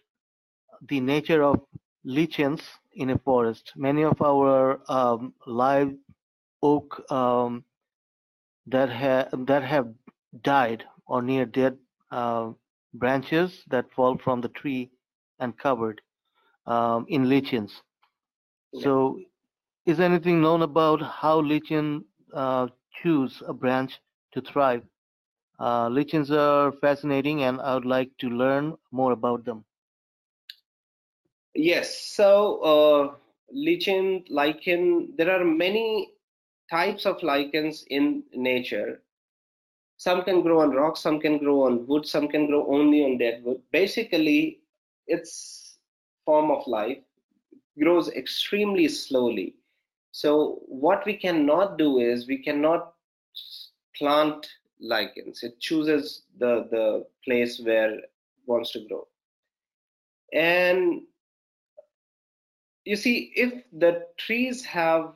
[0.88, 1.60] the nature of
[2.04, 2.62] lichens
[2.94, 3.72] in a forest.
[3.76, 5.92] Many of our um, live
[6.62, 7.64] oak um,
[8.66, 9.88] that have that have
[10.42, 11.78] died or near dead
[12.10, 12.50] uh,
[12.94, 14.90] branches that fall from the tree
[15.38, 16.00] and covered
[16.66, 17.82] um, in lichens.
[18.72, 18.90] Yeah.
[18.94, 19.20] So,
[19.86, 22.68] is anything known about how lichen uh,
[23.02, 24.00] choose a branch
[24.32, 24.82] to thrive?
[25.58, 29.64] Uh, lichens are fascinating, and I would like to learn more about them.
[31.54, 33.14] Yes, so uh,
[33.52, 36.10] lichen, lichen, there are many
[36.70, 39.02] types of lichens in nature.
[39.96, 43.18] Some can grow on rocks, some can grow on wood, some can grow only on
[43.18, 43.60] dead wood.
[43.70, 44.60] Basically,
[45.06, 45.65] its
[46.26, 46.98] form of life
[47.80, 49.54] grows extremely slowly.
[50.12, 52.92] So what we cannot do is we cannot
[53.96, 54.46] plant
[54.80, 55.42] lichens.
[55.42, 58.10] It chooses the, the place where it
[58.46, 59.06] wants to grow.
[60.32, 61.02] And
[62.84, 65.12] you see, if the trees have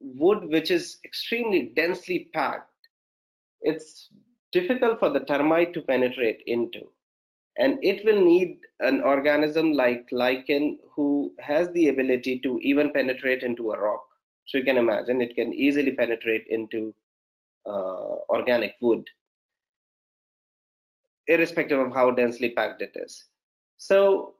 [0.00, 2.70] wood which is extremely densely packed,
[3.60, 4.08] it's
[4.52, 6.88] difficult for the termite to penetrate into.
[7.58, 13.42] And it will need an organism like lichen who has the ability to even penetrate
[13.42, 14.04] into a rock.
[14.46, 16.94] So you can imagine it can easily penetrate into
[17.66, 19.04] uh, organic wood,
[21.26, 23.24] irrespective of how densely packed it is.
[23.76, 24.34] So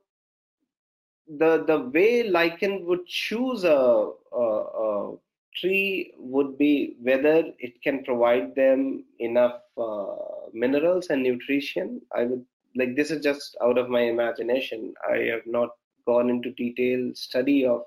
[1.29, 4.45] the the way lichen would choose a, a,
[4.85, 5.16] a,
[5.57, 10.14] tree would be whether it can provide them enough uh,
[10.53, 12.01] minerals and nutrition.
[12.14, 12.45] I would
[12.79, 14.95] like this is just out of my imagination.
[15.11, 15.70] I have not
[16.07, 17.83] gone into detailed study of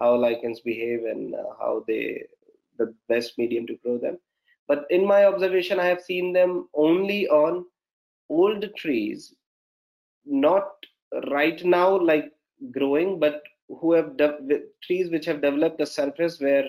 [0.00, 2.24] how lichens behave and uh, how they
[2.78, 4.18] the best medium to grow them.
[4.68, 7.66] But in my observation, I have seen them only on
[8.30, 9.34] old trees,
[10.26, 10.68] not
[11.30, 12.32] right now like
[12.72, 16.68] growing, but who have de- trees which have developed a surface where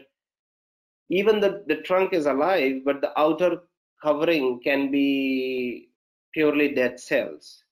[1.09, 3.61] even the, the trunk is alive, but the outer
[4.01, 5.89] covering can be
[6.34, 7.62] purely dead cells.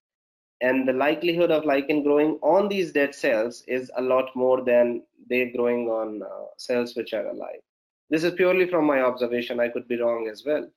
[0.61, 5.03] And the likelihood of lichen growing on these dead cells is a lot more than
[5.29, 7.61] they growing on uh, cells which are alive.
[8.11, 9.59] This is purely from my observation.
[9.59, 10.69] I could be wrong as well.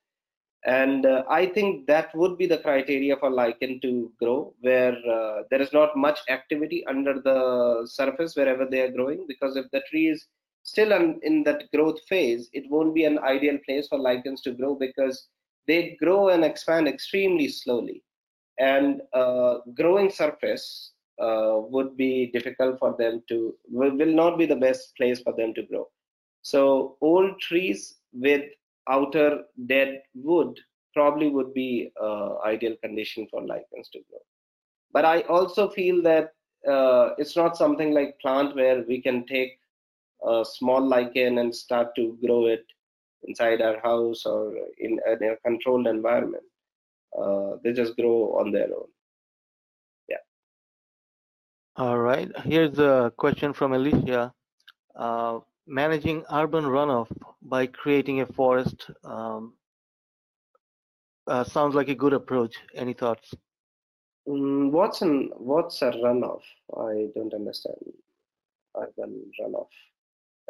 [0.65, 5.43] And uh, I think that would be the criteria for lichen to grow, where uh,
[5.51, 9.25] there is not much activity under the surface wherever they are growing.
[9.27, 10.25] Because if the tree is
[10.63, 14.53] still in, in that growth phase, it won't be an ideal place for lichens to
[14.53, 15.27] grow because
[15.67, 18.01] they grow and expand extremely slowly.
[18.59, 20.91] And uh, growing surface
[21.21, 25.53] uh, would be difficult for them to, will, not be the best place for them
[25.55, 25.87] to grow.
[26.41, 28.43] So old trees with
[28.89, 30.59] outer dead wood
[30.93, 34.19] probably would be uh, ideal condition for lichens to grow.
[34.93, 36.31] But I also feel that
[36.69, 39.59] uh, it's not something like plant where we can take
[40.25, 42.65] a small lichen and start to grow it
[43.27, 46.43] inside our house or in, in a controlled environment.
[47.17, 48.87] Uh, they just grow on their own.
[50.09, 50.17] Yeah.
[51.77, 52.29] All right.
[52.43, 54.33] Here's a question from Alicia.
[54.95, 57.11] Uh, managing urban runoff
[57.41, 59.53] by creating a forest um,
[61.27, 62.55] uh, sounds like a good approach.
[62.73, 63.33] Any thoughts?
[64.27, 66.41] Mm, what's an what's a runoff?
[66.75, 67.77] I don't understand.
[68.75, 69.67] Urban runoff.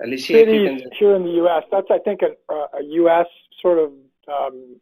[0.04, 1.64] Alicia, cities here in the U.S.
[1.72, 3.28] That's I think a, a U.S.
[3.62, 3.92] sort of
[4.28, 4.78] um,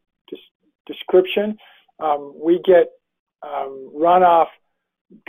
[0.86, 1.58] description.
[2.00, 2.88] Um, we get
[3.42, 4.48] um, runoff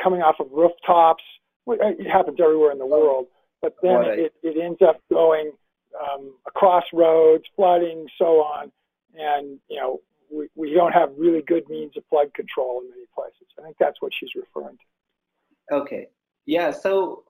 [0.03, 1.23] coming off of rooftops.
[1.67, 3.27] It happens everywhere in the world,
[3.63, 4.19] but then right.
[4.19, 5.53] it, it ends up going
[6.01, 8.71] um, across roads, flooding, so on.
[9.15, 10.01] And you know,
[10.31, 13.47] we, we don't have really good means of flood control in many places.
[13.59, 15.77] I think that's what she's referring to.
[15.77, 16.09] Okay.
[16.47, 16.71] Yeah.
[16.73, 17.25] So,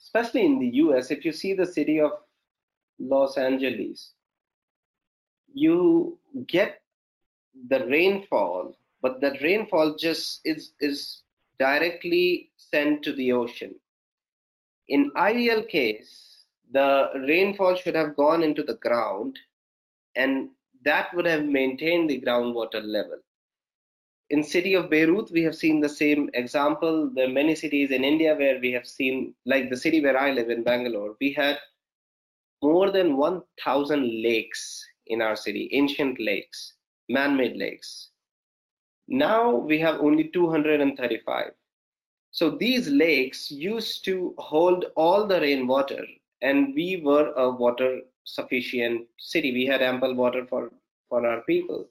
[0.00, 2.12] especially in the U.S., if you see the city of
[2.98, 4.12] Los Angeles,
[5.52, 6.81] you get
[7.68, 11.22] the rainfall, but that rainfall just is is
[11.58, 13.74] directly sent to the ocean.
[14.88, 19.38] In ideal case, the rainfall should have gone into the ground
[20.16, 20.50] and
[20.84, 23.18] that would have maintained the groundwater level.
[24.30, 27.10] In city of Beirut, we have seen the same example.
[27.14, 30.32] There are many cities in India where we have seen, like the city where I
[30.32, 31.58] live in Bangalore, we had
[32.62, 36.74] more than 1,000 lakes in our city, ancient lakes,
[37.08, 38.10] man-made lakes.
[39.08, 41.52] Now we have only 235.
[42.30, 46.04] So these lakes used to hold all the rainwater,
[46.40, 49.52] and we were a water sufficient city.
[49.52, 50.70] We had ample water for,
[51.08, 51.88] for our people.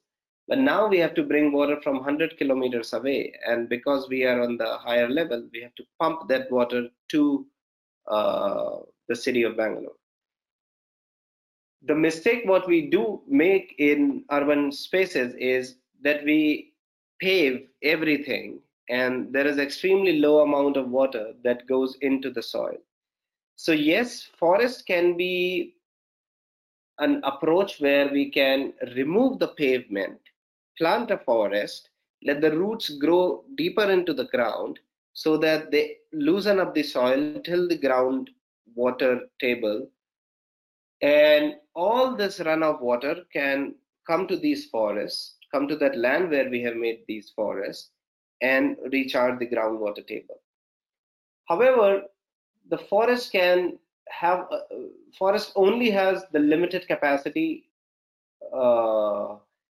[0.47, 3.33] But now we have to bring water from 100 kilometers away.
[3.47, 7.45] And because we are on the higher level, we have to pump that water to
[8.07, 9.95] uh, the city of Bangalore.
[11.83, 16.73] The mistake what we do make in urban spaces is that we
[17.19, 18.59] pave everything
[18.89, 22.77] and there is extremely low amount of water that goes into the soil.
[23.55, 25.75] So yes, forest can be
[26.99, 30.19] an approach where we can remove the pavement,
[30.77, 31.89] plant a forest,
[32.23, 34.79] let the roots grow deeper into the ground
[35.13, 38.29] so that they loosen up the soil till the ground
[38.75, 39.87] water table.
[41.01, 43.75] And all this runoff water can
[44.05, 47.89] come to these forests, come to that land where we have made these forests,
[48.41, 50.41] and recharge the groundwater table.
[51.47, 52.03] However,
[52.69, 53.77] the forest can
[54.09, 54.59] have uh,
[55.17, 57.69] forest only has the limited capacity
[58.53, 59.35] uh,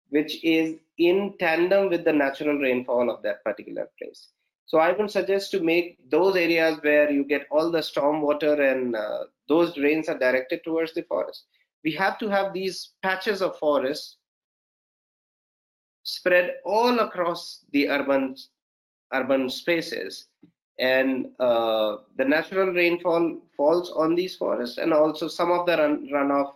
[0.10, 4.30] which is in tandem with the natural rainfall of that particular place
[4.66, 8.54] so i would suggest to make those areas where you get all the storm water
[8.62, 11.44] and uh, those drains are directed towards the forest.
[11.84, 14.16] We have to have these patches of forest
[16.04, 18.38] spread all across the urban
[19.14, 20.28] urban spaces.
[20.80, 26.08] And uh, the natural rainfall falls on these forests and also some of the run,
[26.10, 26.54] runoff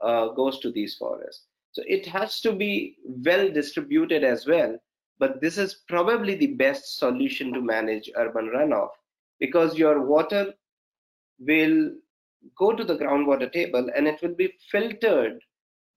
[0.00, 1.44] uh, goes to these forests.
[1.72, 4.78] So it has to be well distributed as well
[5.18, 8.90] but this is probably the best solution to manage urban runoff
[9.40, 10.54] because your water
[11.38, 11.90] will
[12.56, 15.40] go to the groundwater table and it will be filtered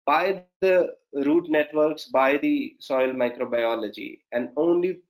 [0.07, 5.01] by the root networks by the soil microbiology and only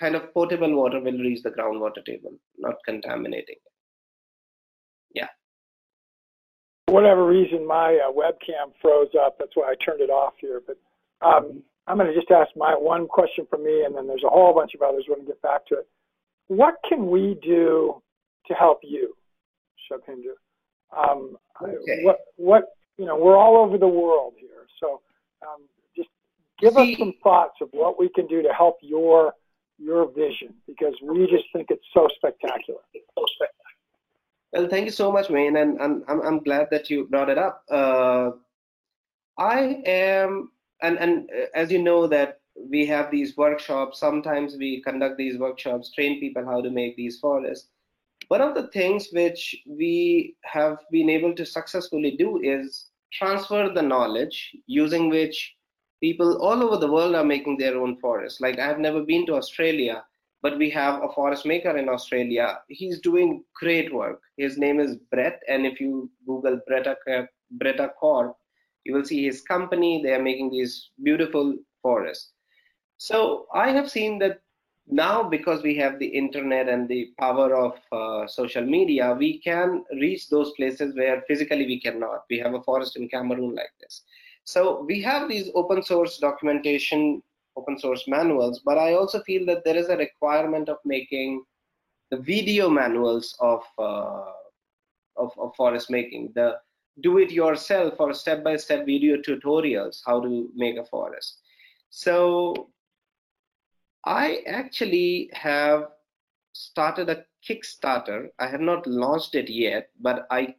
[0.00, 3.72] kind of potable water will reach the groundwater table, not contaminating it.
[5.14, 5.28] Yeah.
[6.86, 9.36] For whatever reason, my uh, webcam froze up.
[9.38, 10.62] That's why I turned it off here.
[10.66, 10.78] But
[11.20, 14.30] um, I'm going to just ask my one question for me, and then there's a
[14.30, 15.88] whole bunch of others when we get back to it.
[16.48, 18.02] What can we do
[18.46, 19.14] to help you,
[19.90, 20.34] Shubhendu?
[20.96, 22.04] Um, okay.
[22.04, 22.64] What, what,
[22.96, 24.66] you know, we're all over the world here.
[24.80, 25.00] So
[25.42, 25.62] um,
[25.96, 26.08] just
[26.60, 29.34] give See, us some thoughts of what we can do to help your
[29.82, 32.80] your vision because we just think it's so spectacular.
[32.92, 33.60] So spectacular.
[34.52, 37.38] Well, thank you so much, Wayne, and, and I'm, I'm glad that you brought it
[37.38, 37.64] up.
[37.70, 38.32] Uh,
[39.38, 40.50] I am,
[40.82, 43.98] and, and uh, as you know, that we have these workshops.
[43.98, 47.68] Sometimes we conduct these workshops, train people how to make these forests.
[48.28, 53.82] One of the things which we have been able to successfully do is transfer the
[53.82, 55.54] knowledge using which
[56.00, 58.40] people all over the world are making their own forests.
[58.40, 60.04] Like I've never been to Australia,
[60.42, 62.58] but we have a forest maker in Australia.
[62.68, 64.20] He's doing great work.
[64.36, 66.96] His name is Brett, and if you Google Bretta
[67.60, 68.36] Bretta Corp,
[68.84, 70.02] you will see his company.
[70.02, 72.32] They are making these beautiful forests.
[72.98, 74.40] So I have seen that
[74.86, 79.84] now because we have the internet and the power of uh, social media, we can
[79.92, 82.24] reach those places where physically we cannot.
[82.28, 84.02] We have a forest in Cameroon like this.
[84.44, 87.22] So we have these open source documentation,
[87.56, 91.44] open source manuals, but I also feel that there is a requirement of making
[92.10, 94.32] the video manuals of, uh,
[95.16, 96.58] of, of forest making, the
[97.02, 101.38] do it yourself or step by step video tutorials, how to make a forest.
[101.90, 102.70] So
[104.04, 105.88] I actually have
[106.52, 108.28] started a Kickstarter.
[108.38, 110.54] I have not launched it yet, but I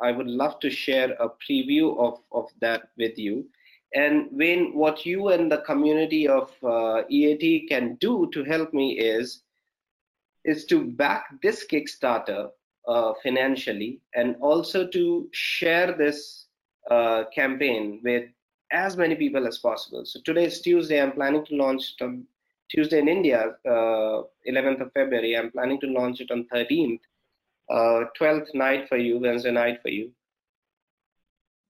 [0.00, 3.48] I would love to share a preview of, of that with you.
[3.94, 8.98] And Wayne, what you and the community of uh, EAT can do to help me
[8.98, 9.42] is
[10.44, 12.50] is to back this Kickstarter
[12.88, 16.46] uh, financially and also to share this
[16.90, 18.24] uh, campaign with
[18.72, 20.04] as many people as possible.
[20.04, 21.00] So today is Tuesday.
[21.00, 22.26] I'm planning to launch um,
[22.70, 25.36] Tuesday in India, uh, 11th of February.
[25.36, 27.00] I'm planning to launch it on 13th,
[27.70, 30.10] uh, 12th night for you, Wednesday night for you.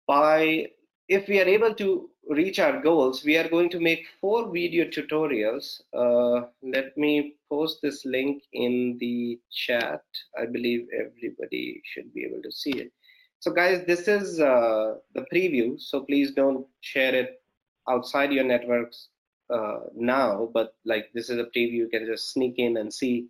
[0.07, 0.69] By
[1.09, 4.85] if we are able to reach our goals, we are going to make four video
[4.85, 5.81] tutorials.
[5.97, 10.03] Uh, let me post this link in the chat.
[10.39, 12.93] I believe everybody should be able to see it.
[13.41, 15.81] So guys, this is uh, the preview.
[15.81, 17.41] So please don't share it
[17.89, 19.09] outside your networks
[19.51, 21.73] uh, now, but like this is a preview.
[21.73, 23.29] You can just sneak in and see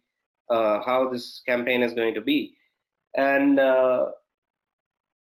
[0.51, 2.55] uh, how this campaign is going to be.
[3.17, 4.07] And uh,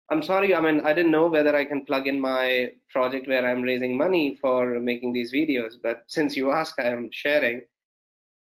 [0.09, 3.45] I'm sorry, I mean, I didn't know whether I can plug in my project where
[3.45, 7.61] I'm raising money for making these videos, but since you ask, I am sharing.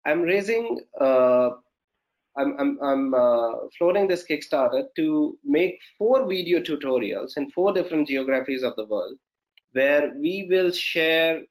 [0.05, 1.51] I'm raising, uh,
[2.37, 8.09] I'm, I'm, I'm uh, floating this Kickstarter to make four video tutorials in four different
[8.09, 9.17] geographies of the world,
[9.71, 11.43] where we will share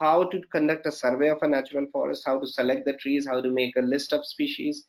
[0.00, 3.42] how to conduct a survey of a natural forest, how to select the trees, how
[3.42, 4.86] to make a list of species,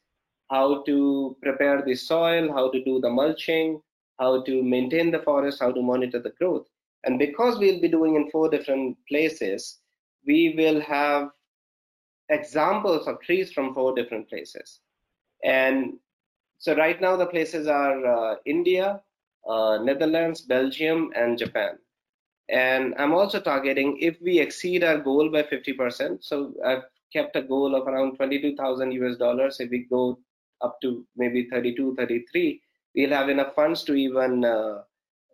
[0.49, 3.81] how to prepare the soil, how to do the mulching,
[4.19, 6.67] how to maintain the forest, how to monitor the growth.
[7.03, 9.79] And because we'll be doing in four different places,
[10.25, 11.29] we will have
[12.29, 14.79] examples of trees from four different places.
[15.43, 15.93] And
[16.57, 19.01] so right now the places are uh, India,
[19.47, 21.77] uh, Netherlands, Belgium, and Japan.
[22.49, 26.23] And I'm also targeting if we exceed our goal by 50%.
[26.23, 29.59] So I've kept a goal of around 22,000 US dollars.
[29.59, 30.19] If we go
[30.61, 32.61] up to maybe 32, 33,
[32.95, 34.81] we'll have enough funds to even uh,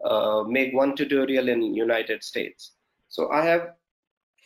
[0.06, 2.74] uh, make one tutorial in United States.
[3.10, 3.74] So I have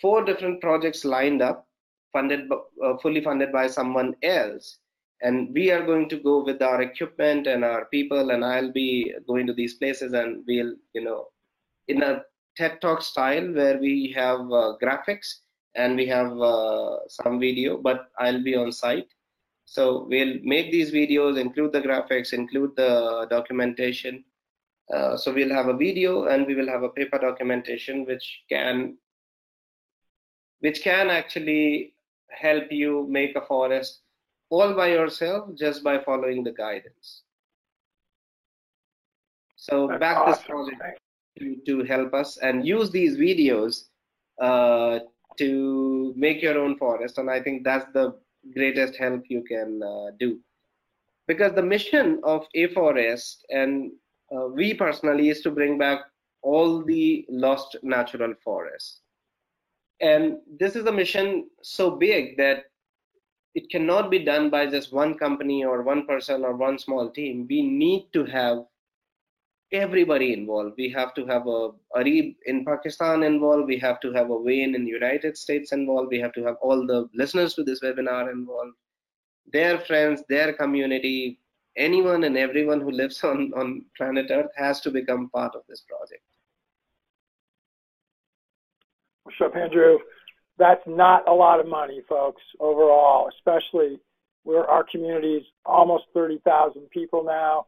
[0.02, 1.68] four different projects lined up,
[2.12, 4.78] funded, uh, fully funded by someone else.
[5.22, 9.14] And we are going to go with our equipment and our people, and I'll be
[9.26, 11.28] going to these places, and we'll, you know,
[11.88, 12.24] in a
[12.58, 15.40] TED Talk style where we have uh, graphics
[15.76, 19.08] and we have uh, some video, but I'll be on site
[19.66, 24.24] so we'll make these videos, include the graphics, include the documentation.
[24.94, 28.98] Uh, so we'll have a video and we will have a paper documentation which can
[30.60, 31.94] which can actually
[32.30, 34.02] help you make a forest
[34.50, 37.24] all by yourself just by following the guidance.
[39.56, 40.32] So That's back awesome.
[40.32, 41.00] this project
[41.40, 43.86] to, to help us and use these videos
[44.42, 45.00] uh,
[45.38, 47.18] to make your own forest.
[47.18, 48.16] And I think that's the
[48.54, 50.40] greatest help you can uh, do.
[51.28, 53.92] Because the mission of Afforestt and
[54.36, 56.00] uh, we personally is to bring back
[56.42, 59.02] all the lost natural forests.
[60.02, 62.66] And this is a mission so big that
[63.56, 67.46] it cannot be done by just one company or one person or one small team.
[67.50, 68.66] We need to have
[69.74, 70.76] everybody involved.
[70.78, 73.68] We have to have a Arib in Pakistan involved.
[73.68, 76.10] We have to have a Wayne in the United States involved.
[76.12, 78.74] We have to have all the listeners to this webinar involved,
[79.52, 81.40] their friends, their community,
[81.76, 85.82] anyone and everyone who lives on, on planet Earth has to become part of this
[85.82, 86.24] project.
[89.44, 89.98] Up, Andrew?
[90.60, 94.00] That's not a lot of money, folks, overall, especially
[94.44, 97.66] where our community is almost 30,000 people now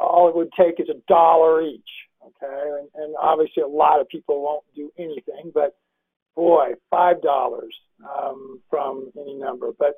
[0.00, 1.90] all it would take is a dollar each.
[2.22, 5.74] Okay, and, and obviously a lot of people won't do anything, but
[6.36, 7.74] boy, five dollars
[8.04, 9.70] um, from any number.
[9.78, 9.94] But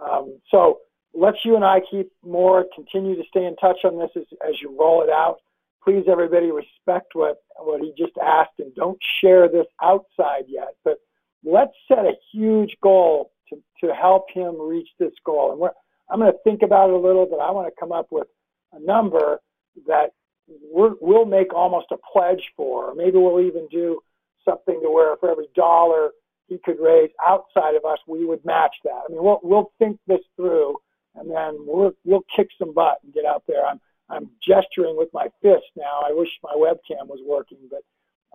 [0.00, 0.80] um, so
[1.14, 4.60] let's you and I keep more, continue to stay in touch on this as, as
[4.60, 5.38] you roll it out.
[5.84, 10.74] Please, everybody, respect what what he just asked, and don't share this outside yet.
[10.84, 10.98] But
[11.44, 15.52] let's set a huge goal to to help him reach this goal.
[15.52, 15.70] And
[16.10, 18.26] I'm going to think about it a little, but I want to come up with
[18.72, 19.40] a number
[19.86, 20.10] that
[20.48, 22.94] we will make almost a pledge for.
[22.94, 24.00] Maybe we'll even do
[24.44, 26.10] something to where for every dollar
[26.48, 29.02] he could raise outside of us, we would match that.
[29.04, 30.76] I mean, we'll we'll think this through,
[31.16, 33.66] and then we'll we'll kick some butt and get out there.
[33.66, 36.02] I'm I'm gesturing with my fist now.
[36.06, 37.82] I wish my webcam was working, but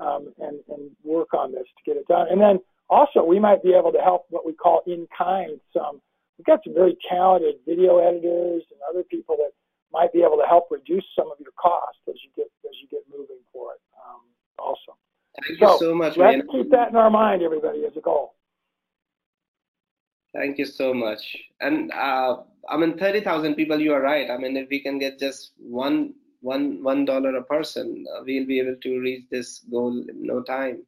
[0.04, 2.28] um, and, and work on this to get it done.
[2.30, 2.60] And then
[2.90, 5.60] also, we might be able to help what we call in kind.
[5.74, 6.02] Some
[6.38, 9.52] we've got some very talented video editors and other people that
[9.94, 12.88] might be able to help reduce some of your costs as you get as you
[12.90, 13.82] get moving for it.
[13.98, 14.22] Um,
[14.58, 14.98] also,
[15.42, 16.18] thank so, you so much.
[16.18, 16.48] Let's man.
[16.52, 18.36] keep that in our mind, everybody, as a goal.
[20.34, 21.36] Thank you so much.
[21.60, 22.38] And uh,
[22.70, 23.80] I mean, thirty thousand people.
[23.80, 24.30] You are right.
[24.30, 28.46] I mean, if we can get just one one one dollar a person, uh, we'll
[28.46, 30.84] be able to reach this goal in no time.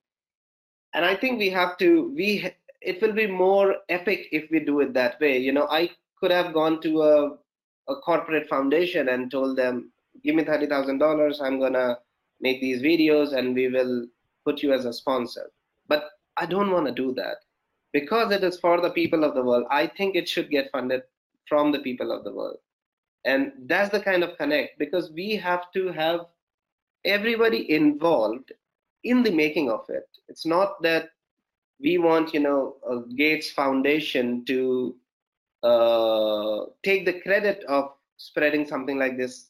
[0.94, 2.14] And I think we have to.
[2.16, 2.52] We
[2.82, 5.38] it will be more epic if we do it that way.
[5.38, 5.90] You know, I
[6.20, 7.38] could have gone to a
[7.88, 9.92] a corporate foundation and told them,
[10.24, 11.42] "Give me thirty thousand dollars.
[11.42, 12.00] I'm gonna
[12.40, 14.08] make these videos, and we will
[14.46, 15.52] put you as a sponsor."
[15.88, 17.38] But I don't want to do that
[17.92, 19.66] because it is for the people of the world.
[19.70, 21.04] I think it should get funded
[21.48, 22.58] from the people of the world
[23.26, 26.22] and that's the kind of connect because we have to have
[27.06, 28.52] everybody involved
[29.04, 31.10] in the making of it it's not that
[31.80, 34.96] we want you know a gates foundation to
[35.64, 39.50] uh, take the credit of spreading something like this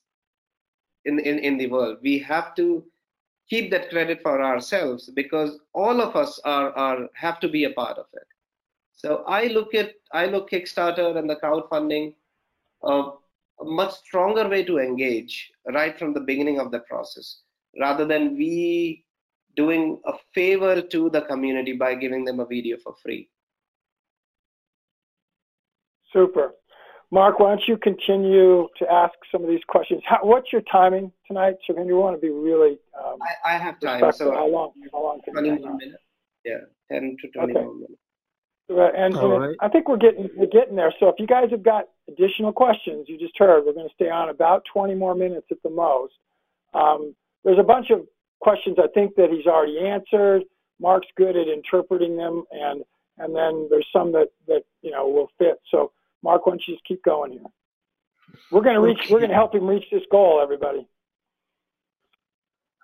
[1.06, 2.84] in, in in the world we have to
[3.50, 7.72] keep that credit for ourselves because all of us are are have to be a
[7.72, 8.28] part of it
[8.94, 12.14] so i look at i look kickstarter and the crowdfunding
[12.88, 13.12] uh,
[13.60, 17.42] a much stronger way to engage right from the beginning of the process
[17.80, 19.04] rather than we
[19.56, 23.30] doing a favor to the community by giving them a video for free.
[26.14, 26.54] Super.
[27.12, 30.02] Mark, why don't you continue to ask some of these questions?
[30.04, 31.56] How, what's your timing tonight?
[31.68, 32.80] So, you want to be really.
[32.98, 34.12] Um, I, I, have time.
[34.14, 34.72] So how long?
[34.92, 35.22] How long?
[35.24, 36.02] Can 21 minutes.
[36.44, 36.58] Yeah,
[36.92, 37.74] 10 to 21 okay.
[37.74, 37.94] minutes.
[38.70, 39.56] Right, and, and right.
[39.60, 40.92] I think we're getting we're getting there.
[41.00, 44.10] So if you guys have got additional questions, you just heard we're going to stay
[44.10, 46.14] on about 20 more minutes at the most.
[46.74, 47.14] Um,
[47.44, 48.08] there's a bunch of
[48.40, 50.44] questions I think that he's already answered.
[50.80, 52.84] Mark's good at interpreting them, and
[53.20, 55.60] and then there's some that that you know will fit.
[55.70, 55.92] So
[56.24, 57.42] Mark, don't you just keep going here?
[58.52, 59.00] We're going to reach.
[59.00, 59.14] Okay.
[59.14, 60.88] We're going to help him reach this goal, everybody.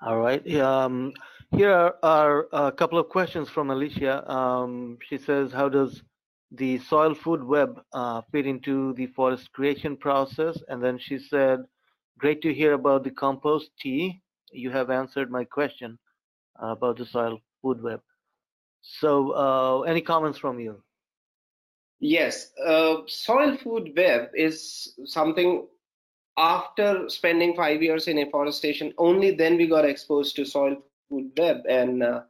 [0.02, 0.46] All right.
[0.56, 1.14] Um,
[1.56, 4.30] here are, are, a couple of questions from Alicia.
[4.32, 6.04] Um, she says, how does
[6.52, 10.58] the soil food web uh, fit into the forest creation process?
[10.68, 11.64] And then she said,
[12.18, 14.22] great to hear about the compost tea.
[14.52, 15.98] You have answered my question
[16.62, 18.02] uh, about the soil food web.
[18.82, 20.82] So uh, any comments from you?
[22.00, 25.68] Yes, uh, soil food web is something
[26.38, 30.78] after spending five years in afforestation, only then we got exposed to soil
[31.10, 31.58] food web.
[31.68, 32.22] And uh,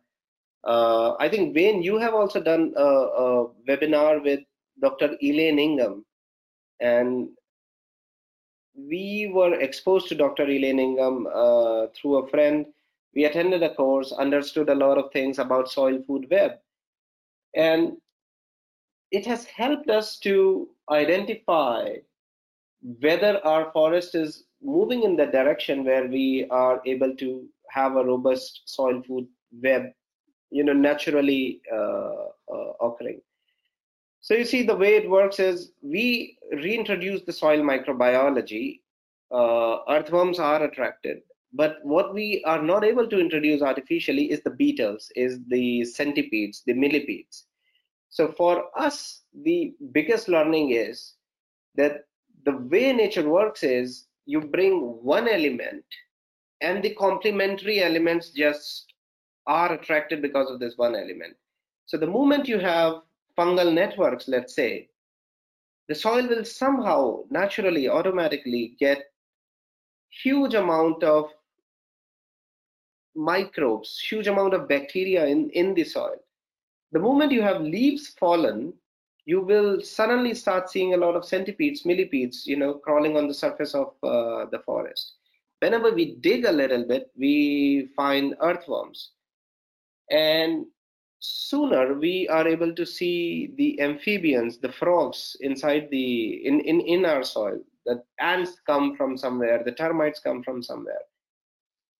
[0.63, 4.39] uh, I think, Wayne, you have also done a, a webinar with
[4.81, 5.15] Dr.
[5.21, 6.05] Elaine Ingham.
[6.79, 7.29] And
[8.75, 10.43] we were exposed to Dr.
[10.43, 12.65] Elaine Ingham uh, through a friend.
[13.13, 16.53] We attended a course, understood a lot of things about soil food web.
[17.55, 17.97] And
[19.11, 21.95] it has helped us to identify
[23.01, 28.03] whether our forest is moving in the direction where we are able to have a
[28.03, 29.27] robust soil food
[29.63, 29.83] web,
[30.51, 33.21] you know, naturally uh, uh, occurring.
[34.21, 38.81] So you see, the way it works is we reintroduce the soil microbiology.
[39.31, 41.19] Uh, earthworms are attracted,
[41.53, 46.63] but what we are not able to introduce artificially is the beetles, is the centipedes,
[46.65, 47.45] the millipedes.
[48.09, 51.13] So for us, the biggest learning is
[51.75, 52.05] that
[52.45, 55.83] the way nature works is you bring one element
[56.61, 58.93] and the complementary elements just
[59.47, 61.35] are attracted because of this one element.
[61.85, 63.01] So the moment you have
[63.37, 64.89] fungal networks, let's say,
[65.87, 69.05] the soil will somehow naturally, automatically get
[70.23, 71.29] huge amount of
[73.15, 76.17] microbes, huge amount of bacteria in, in the soil.
[76.91, 78.73] The moment you have leaves fallen,
[79.25, 83.33] you will suddenly start seeing a lot of centipedes, millipedes, you know, crawling on the
[83.33, 85.13] surface of uh, the forest
[85.59, 89.11] whenever we dig a little bit, we find earthworms.
[90.09, 90.65] And
[91.19, 97.05] sooner we are able to see the amphibians, the frogs inside the in, in, in
[97.05, 97.59] our soil.
[97.85, 101.01] The ants come from somewhere, the termites come from somewhere.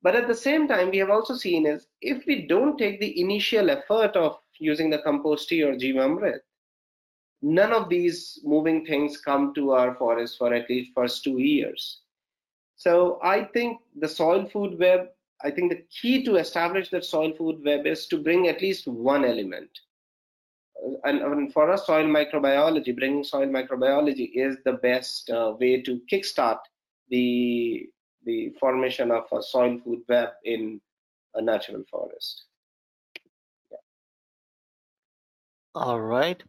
[0.02, 3.20] But at the same time, we have also seen is if we don't take the
[3.20, 6.40] initial effort of using the compost tea or Jivamrit,
[7.42, 12.02] none of these moving things come to our forest for at least first two years.
[12.76, 15.08] So I think the soil food web,
[15.44, 18.88] I think the key to establish that soil food web is to bring at least
[18.88, 19.70] one element.
[21.04, 26.02] And, and for us, soil microbiology, bringing soil microbiology is the best uh, way to
[26.12, 26.60] kickstart
[27.10, 27.90] the
[28.26, 30.80] the formation of a soil food web in
[31.36, 32.46] a natural forest.
[35.80, 36.44] All right.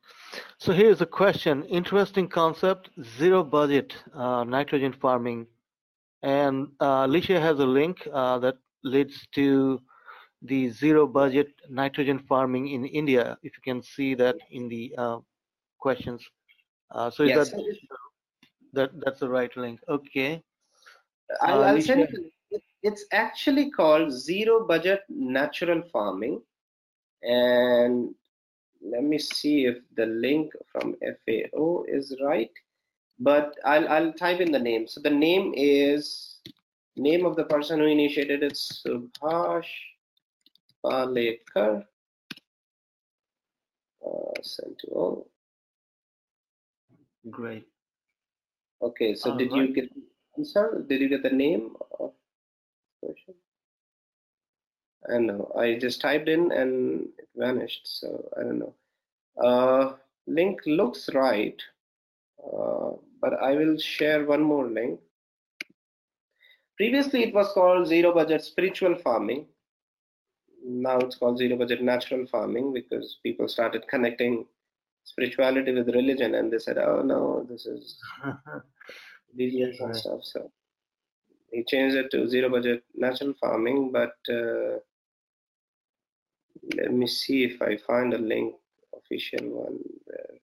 [0.59, 1.63] So here's a question.
[1.67, 5.47] Interesting concept, zero budget uh, nitrogen farming.
[6.25, 9.81] And uh, Alicia has a link uh, that leads to
[10.43, 13.39] the zero budget nitrogen farming in India.
[13.45, 15.19] If you can see that in the uh,
[15.79, 16.27] questions.
[16.91, 17.51] Uh, so yes.
[17.51, 17.77] that,
[18.73, 19.79] that that's the right link.
[19.89, 20.43] Okay.
[21.41, 22.63] I'll, I'll send it.
[22.83, 26.43] It's actually called zero budget natural farming.
[27.23, 28.13] And
[28.83, 32.51] let me see if the link from FAO is right.
[33.19, 34.89] But I'll I'll type in the name.
[34.89, 36.39] So the name is
[36.97, 39.71] name of the person who initiated it, Subhash
[40.85, 41.85] Palekar.
[44.07, 45.31] Uh, sent to all.
[47.29, 47.67] Great.
[48.81, 49.69] Okay, so all did right.
[49.69, 49.91] you get
[50.39, 50.83] answer?
[50.89, 52.13] Did you get the name of
[53.03, 53.35] person?
[55.09, 55.53] I don't know.
[55.59, 57.83] I just typed in and it vanished.
[57.85, 58.75] So I don't know.
[59.43, 59.95] Uh,
[60.27, 61.61] link looks right,
[62.45, 62.91] uh,
[63.21, 65.01] but I will share one more link.
[66.77, 69.47] Previously, it was called zero budget spiritual farming.
[70.65, 74.47] Now it's called zero budget natural farming because people started connecting
[75.05, 77.99] spirituality with religion and they said, oh no, this is
[79.39, 80.21] religious and stuff.
[80.23, 80.51] So
[81.51, 84.79] he changed it to zero budget natural farming, but uh,
[86.77, 88.55] let me see if I find a link,
[88.97, 90.37] official one there.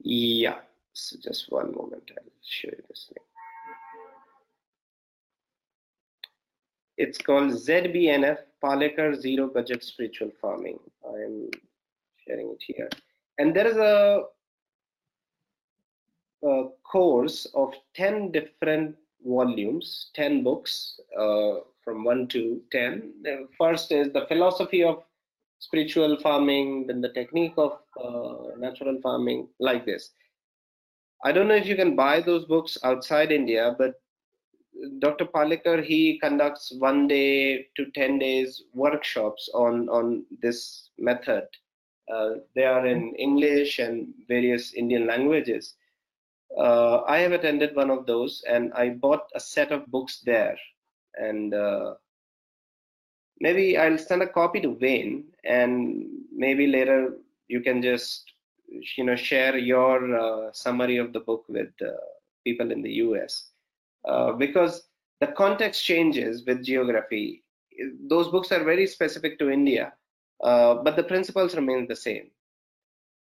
[0.00, 0.58] Yeah,
[0.92, 3.26] so just one moment, I'll show you this link.
[6.98, 10.78] It's called ZBNF Palekar Zero Budget Spiritual Farming.
[11.04, 11.50] I am
[12.26, 12.88] sharing it here.
[13.38, 14.22] And there is a,
[16.42, 18.96] a course of 10 different
[19.26, 21.56] volumes, 10 books uh,
[21.86, 23.12] from 1 to 10.
[23.22, 25.04] The first is the philosophy of
[25.60, 30.10] spiritual farming, then the technique of uh, natural farming, like this.
[31.24, 33.94] I don't know if you can buy those books outside India, but
[34.98, 35.26] Dr.
[35.26, 41.44] Palekar, he conducts one day to 10 days workshops on, on this method.
[42.12, 45.74] Uh, they are in English and various Indian languages.
[46.58, 50.56] Uh, I have attended one of those and I bought a set of books there.
[51.16, 51.94] And uh,
[53.40, 57.16] maybe I'll send a copy to Wayne and maybe later
[57.48, 58.24] you can just
[58.96, 61.92] you know share your uh, summary of the book with uh,
[62.44, 63.50] people in the US
[64.06, 64.88] uh, because
[65.20, 67.42] the context changes with geography.
[68.08, 69.92] Those books are very specific to India,
[70.42, 72.30] uh, but the principles remain the same.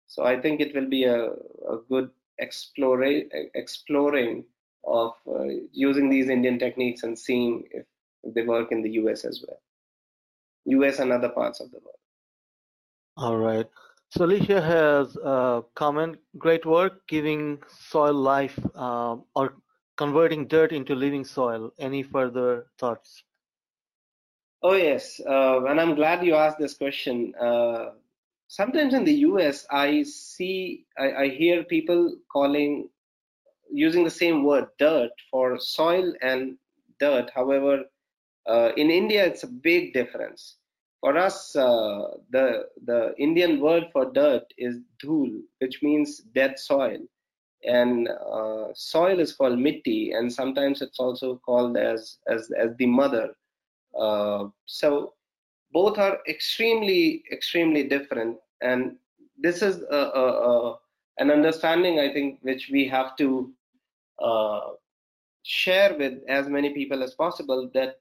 [0.06, 4.44] So I think it will be a, a good exploring exploring
[4.84, 7.86] of uh, using these Indian techniques and seeing if,
[8.22, 9.60] if they work in the US as well,
[10.66, 11.96] US and other parts of the world.
[13.16, 13.68] All right.
[14.10, 19.54] So Alicia has a comment, great work giving soil life uh, or
[19.96, 21.72] converting dirt into living soil.
[21.78, 23.22] Any further thoughts?
[24.62, 25.20] Oh, yes.
[25.26, 27.34] Uh, and I'm glad you asked this question.
[27.40, 27.90] Uh,
[28.48, 32.88] sometimes in the US, I see, I, I hear people calling,
[33.72, 36.56] using the same word, dirt, for soil and
[37.00, 37.30] dirt.
[37.34, 37.84] However,
[38.46, 40.56] uh, in India, it's a big difference.
[41.00, 46.98] For us, uh, the the Indian word for dirt is dhul, which means dead soil
[47.64, 52.86] and uh, soil is called mitti and sometimes it's also called as as, as the
[52.86, 53.34] mother
[53.98, 55.14] uh, so
[55.72, 58.96] both are extremely extremely different and
[59.38, 60.78] this is a, a, a,
[61.18, 63.52] an understanding i think which we have to
[64.22, 64.60] uh,
[65.42, 67.96] share with as many people as possible that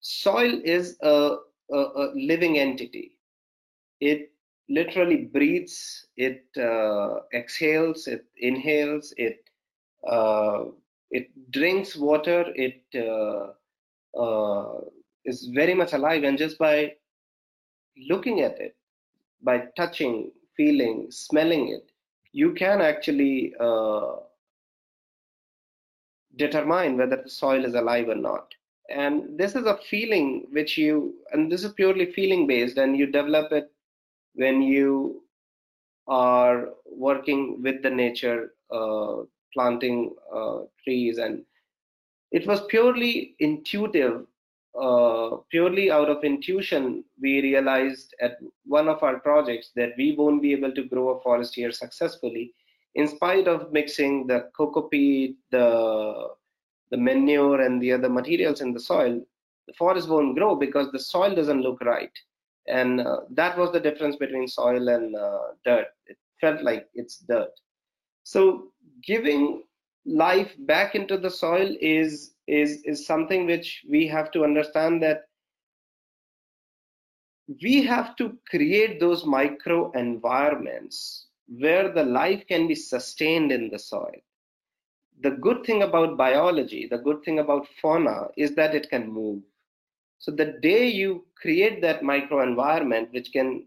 [0.00, 1.36] soil is a,
[1.72, 3.18] a living entity.
[4.00, 4.30] It
[4.68, 9.38] literally breathes, it uh, exhales, it inhales, it
[10.08, 10.64] uh,
[11.10, 13.52] it drinks water, it uh,
[14.20, 14.80] uh,
[15.24, 16.92] is very much alive, and just by
[18.08, 18.76] looking at it,
[19.42, 21.90] by touching, feeling, smelling it,
[22.32, 24.16] you can actually uh,
[26.36, 28.52] determine whether the soil is alive or not.
[28.90, 33.06] And this is a feeling which you, and this is purely feeling based, and you
[33.06, 33.70] develop it
[34.34, 35.22] when you
[36.08, 39.22] are working with the nature, uh,
[39.54, 41.44] planting uh, trees, and
[42.32, 44.26] it was purely intuitive.
[44.80, 50.40] Uh, purely out of intuition, we realized at one of our projects that we won't
[50.40, 52.54] be able to grow a forest here successfully,
[52.94, 56.28] in spite of mixing the coco peat, the
[56.90, 59.18] the manure and the other materials in the soil,
[59.66, 62.12] the forest won't grow because the soil doesn't look right.
[62.68, 65.86] And uh, that was the difference between soil and uh, dirt.
[66.06, 67.50] It felt like it's dirt.
[68.24, 69.62] So giving
[70.04, 75.22] life back into the soil is is is something which we have to understand that
[77.62, 83.78] we have to create those micro environments where the life can be sustained in the
[83.78, 84.14] soil.
[85.20, 89.42] The good thing about biology, the good thing about fauna is that it can move.
[90.18, 93.66] So the day you create that micro environment which can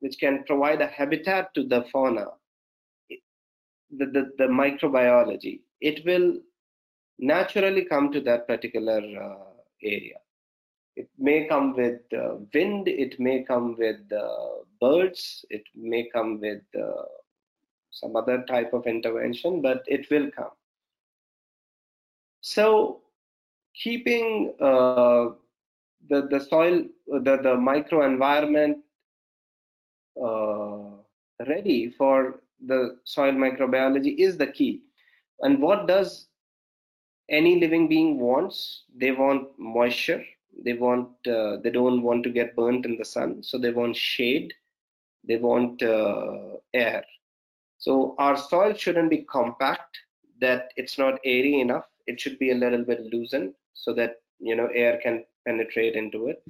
[0.00, 2.26] which can provide a habitat to the fauna,
[3.08, 6.34] the, the, the microbiology, it will
[7.18, 9.44] naturally come to that particular uh,
[9.82, 10.18] area.
[10.96, 16.40] It may come with uh, wind, it may come with uh, birds, it may come
[16.40, 17.04] with uh,
[17.90, 20.54] some other type of intervention, but it will come.
[22.40, 23.00] So,
[23.82, 25.24] keeping uh,
[26.10, 28.76] the, the soil, the, the microenvironment
[30.22, 34.82] uh, ready for the soil microbiology is the key.
[35.40, 36.26] And what does
[37.28, 38.84] any living being wants?
[38.94, 40.22] They want moisture,
[40.62, 43.96] they want uh, they don't want to get burnt in the sun so they want
[43.96, 44.52] shade
[45.26, 47.04] they want uh, air.
[47.78, 49.98] So our soil shouldn't be compact
[50.40, 51.86] that it's not airy enough.
[52.06, 56.28] It should be a little bit loosened so that you know air can penetrate into
[56.28, 56.42] it.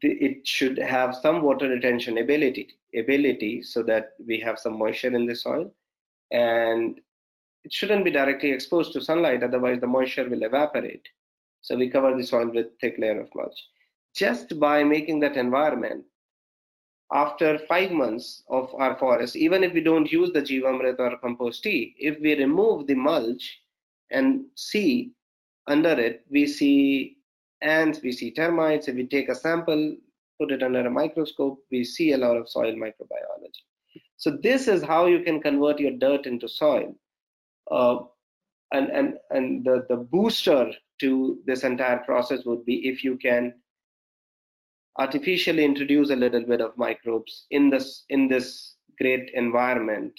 [0.00, 5.26] It should have some water retention ability ability so that we have some moisture in
[5.26, 5.72] the soil.
[6.30, 7.00] And
[7.64, 11.06] it shouldn't be directly exposed to sunlight otherwise the moisture will evaporate.
[11.62, 13.60] So we cover the soil with thick layer of mulch.
[14.14, 16.04] Just by making that environment,
[17.12, 21.62] after five months of our forest, even if we don't use the Jivamrit or compost
[21.62, 23.60] tea, if we remove the mulch
[24.10, 25.12] and see
[25.66, 27.18] under it, we see
[27.62, 28.88] ants, we see termites.
[28.88, 29.96] If we take a sample,
[30.40, 33.62] put it under a microscope, we see a lot of soil microbiology.
[34.16, 36.94] So this is how you can convert your dirt into soil.
[37.70, 37.98] Uh,
[38.72, 43.54] and and and the the booster to this entire process would be if you can
[44.98, 50.18] artificially introduce a little bit of microbes in this in this great environment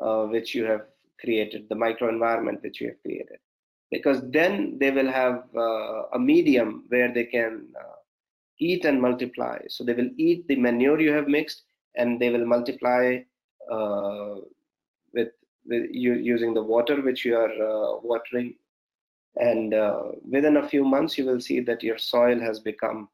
[0.00, 0.82] uh, which you have
[1.20, 3.38] created the microenvironment which you have created.
[3.90, 7.96] Because then they will have uh, a medium where they can uh,
[8.58, 9.58] eat and multiply.
[9.68, 11.62] So they will eat the manure you have mixed
[11.94, 13.18] and they will multiply
[13.70, 14.34] uh,
[15.14, 15.28] with,
[15.66, 18.56] with you, using the water which you are uh, watering.
[19.36, 23.08] And uh, within a few months you will see that your soil has become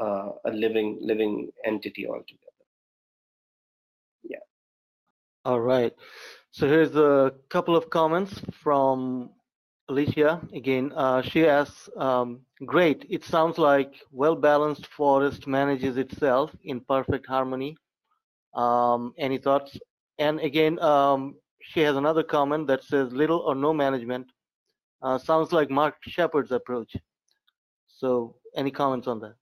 [0.00, 2.64] uh, a living living entity altogether.
[4.22, 4.44] Yeah.
[5.44, 5.94] All right.
[6.50, 9.30] So here's a couple of comments from
[9.88, 10.40] alicia.
[10.54, 13.06] Again uh, she asks um, great.
[13.08, 17.76] It sounds like well balanced forest manages itself in perfect harmony.
[18.54, 19.78] Um, any thoughts?
[20.18, 24.26] And again um, she has another comment that says little or no management.
[25.02, 26.96] Uh, sounds like Mark Shepard's approach.
[27.88, 29.34] So, any comments on that?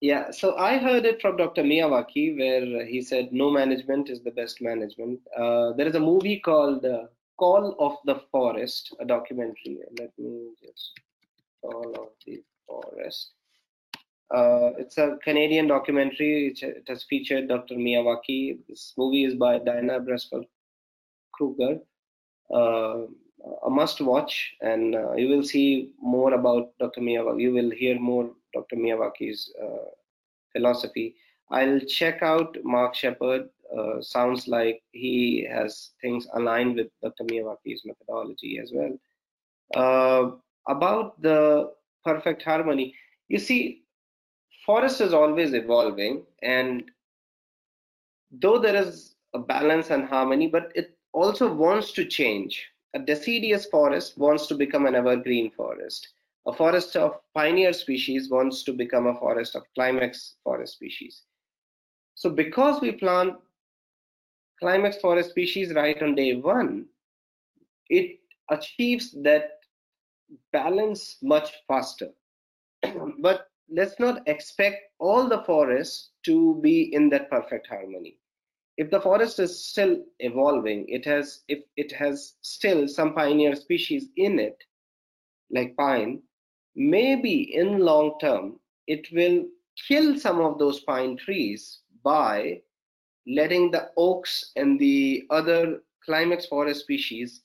[0.00, 1.64] Yeah, so I heard it from Dr.
[1.64, 5.18] Miyawaki where he said no management is the best management.
[5.36, 7.06] Uh, there is a movie called uh,
[7.36, 9.78] Call of the Forest, a documentary.
[9.98, 10.92] Let me just
[11.62, 13.32] Call of the Forest.
[14.32, 16.54] Uh, it's a Canadian documentary.
[16.56, 17.74] It, has featured Dr.
[17.74, 18.58] Miyawaki.
[18.68, 20.44] This movie is by Diana Brespel
[21.32, 21.78] Kruger.
[22.54, 23.06] Uh,
[23.64, 27.00] a must watch and uh, you will see more about Dr.
[27.00, 27.40] Miyawaki.
[27.40, 28.76] You will hear more Dr.
[28.76, 29.90] Miyawaki's uh,
[30.52, 31.14] philosophy.
[31.50, 33.48] I'll check out Mark Shepard.
[33.76, 37.24] Uh, sounds like he has things aligned with Dr.
[37.24, 38.98] Miyawaki's methodology as well.
[39.74, 40.36] Uh,
[40.68, 41.72] about the
[42.04, 42.94] perfect harmony,
[43.28, 43.82] you see,
[44.64, 46.90] forest is always evolving, and
[48.30, 53.66] though there is a balance and harmony, but it also wants to change a deciduous
[53.66, 56.08] forest wants to become an evergreen forest.
[56.48, 61.22] A forest of pioneer species wants to become a forest of climax forest species.
[62.14, 63.34] So because we plant
[64.58, 66.86] climax forest species right on day one,
[67.88, 68.18] it
[68.50, 69.50] achieves that
[70.52, 72.08] balance much faster.
[73.20, 78.18] but let's not expect all the forests to be in that perfect harmony
[78.78, 84.06] if the forest is still evolving, it has if it has still some pioneer species
[84.16, 84.56] in it,
[85.50, 86.22] like pine,
[86.78, 89.44] maybe in long term it will
[89.88, 92.60] kill some of those pine trees by
[93.26, 97.42] letting the oaks and the other climax forest species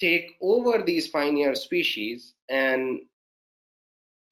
[0.00, 3.00] take over these pioneer species and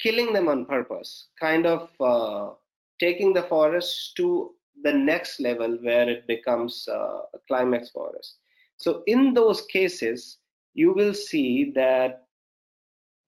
[0.01, 2.55] killing them on purpose, kind of uh,
[2.99, 8.37] taking the forest to the next level where it becomes uh, a climax forest.
[8.79, 10.39] So, in those cases,
[10.75, 12.28] you will see that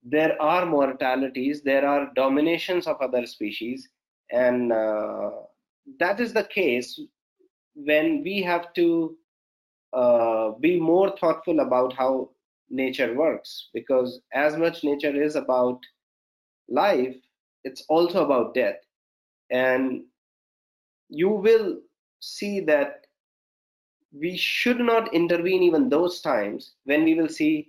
[0.02, 3.89] there are mortalities, there are dominations of other species,
[4.31, 5.31] and uh,
[5.98, 7.01] that is the case
[7.74, 9.16] when we have to
[9.93, 12.31] uh, be more thoughtful about how
[12.68, 15.81] nature works because as much nature is about
[16.68, 17.16] life
[17.64, 18.77] it's also about death.
[19.51, 20.05] And
[21.09, 21.78] you will
[22.20, 23.06] see that
[24.12, 27.68] we should not intervene even those times when we will see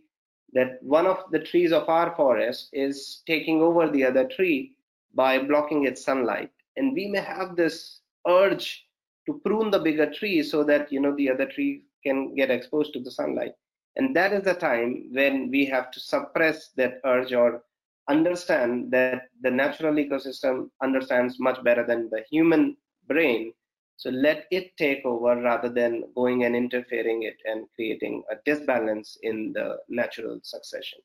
[0.53, 4.73] that one of the trees of our forest is taking over the other tree
[5.13, 6.51] by blocking its sunlight.
[6.77, 8.85] And we may have this urge
[9.25, 12.93] to prune the bigger tree so that you know the other tree can get exposed
[12.93, 13.53] to the sunlight.
[13.95, 17.63] And that is the time when we have to suppress that urge or
[18.09, 23.53] understand that the natural ecosystem understands much better than the human brain
[23.97, 29.17] so let it take over rather than going and interfering it and creating a disbalance
[29.23, 30.99] in the natural succession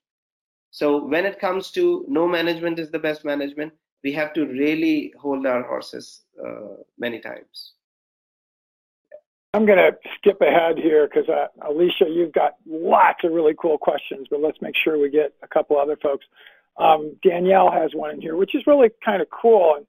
[0.70, 3.72] so when it comes to no management is the best management
[4.04, 7.74] we have to really hold our horses uh, many times
[9.56, 13.78] I'm going to skip ahead here because uh, Alicia, you've got lots of really cool
[13.78, 16.26] questions, but let's make sure we get a couple other folks.
[16.76, 19.76] Um, Danielle has one in here, which is really kind of cool.
[19.78, 19.86] And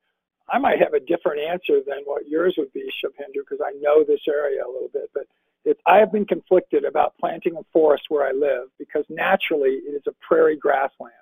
[0.49, 4.03] I might have a different answer than what yours would be, Shubhendu, because I know
[4.03, 5.10] this area a little bit.
[5.14, 5.28] But
[5.65, 9.94] it, I have been conflicted about planting a forest where I live because naturally it
[9.95, 11.14] is a prairie grassland.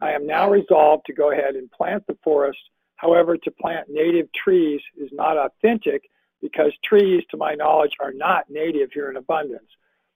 [0.00, 2.58] I am now resolved to go ahead and plant the forest.
[2.96, 6.02] However, to plant native trees is not authentic
[6.40, 9.68] because trees, to my knowledge, are not native here in abundance.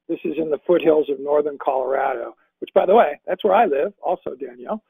[0.09, 3.66] This is in the foothills of northern Colorado, which, by the way, that's where I
[3.66, 4.82] live, also, Danielle,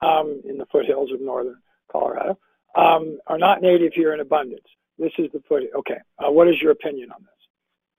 [0.00, 1.60] um, in the foothills of northern
[1.90, 2.38] Colorado,
[2.76, 4.66] um, are not native here in abundance.
[4.98, 5.64] This is the foot.
[5.76, 7.30] Okay, uh, what is your opinion on this?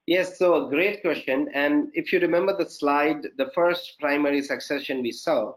[0.07, 1.49] Yes, so a great question.
[1.53, 5.53] And if you remember the slide, the first primary succession we saw,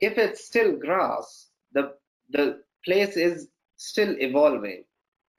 [0.00, 1.94] if it's still grass, the
[2.30, 4.84] the place is still evolving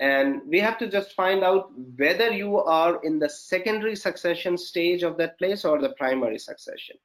[0.02, 5.04] and we have to just find out whether you are in the secondary succession stage
[5.04, 6.96] of that place or the primary succession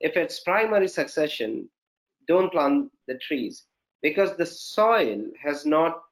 [0.00, 1.68] if it's primary succession
[2.28, 3.64] don't plant the trees
[4.02, 6.02] because the soil has not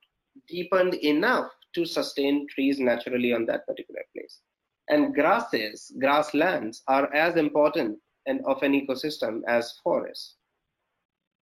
[0.48, 4.40] deepened enough to sustain trees naturally on that particular place.
[4.88, 10.36] And grasses grasslands are as important and of an ecosystem as forests.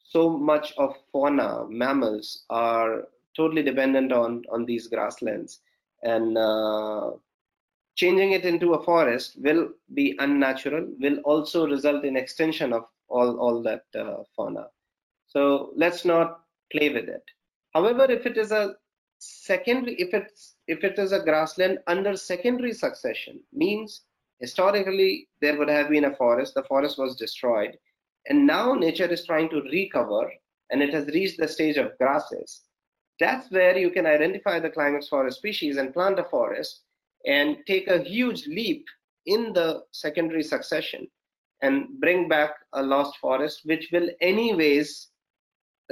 [0.02, 5.60] So much of fauna mammals are totally dependent on on these grasslands.
[6.02, 7.12] And uh,
[7.96, 13.38] changing it into a forest will be unnatural will also result in extension of all
[13.38, 14.66] all that uh, fauna
[15.26, 16.40] so let's not
[16.72, 17.22] play with it.
[17.74, 18.76] However if it is a
[19.18, 24.02] secondary if it's if it is a grassland under secondary succession means
[24.40, 27.78] historically there would have been a forest the forest was destroyed
[28.28, 30.30] and now nature is trying to recover
[30.70, 32.62] and it has reached the stage of grasses.
[33.20, 36.82] That's where you can identify the climax forest species and plant a forest
[37.24, 38.84] and take a huge leap
[39.26, 41.08] in the secondary succession
[41.62, 45.08] and bring back a lost forest, which will anyways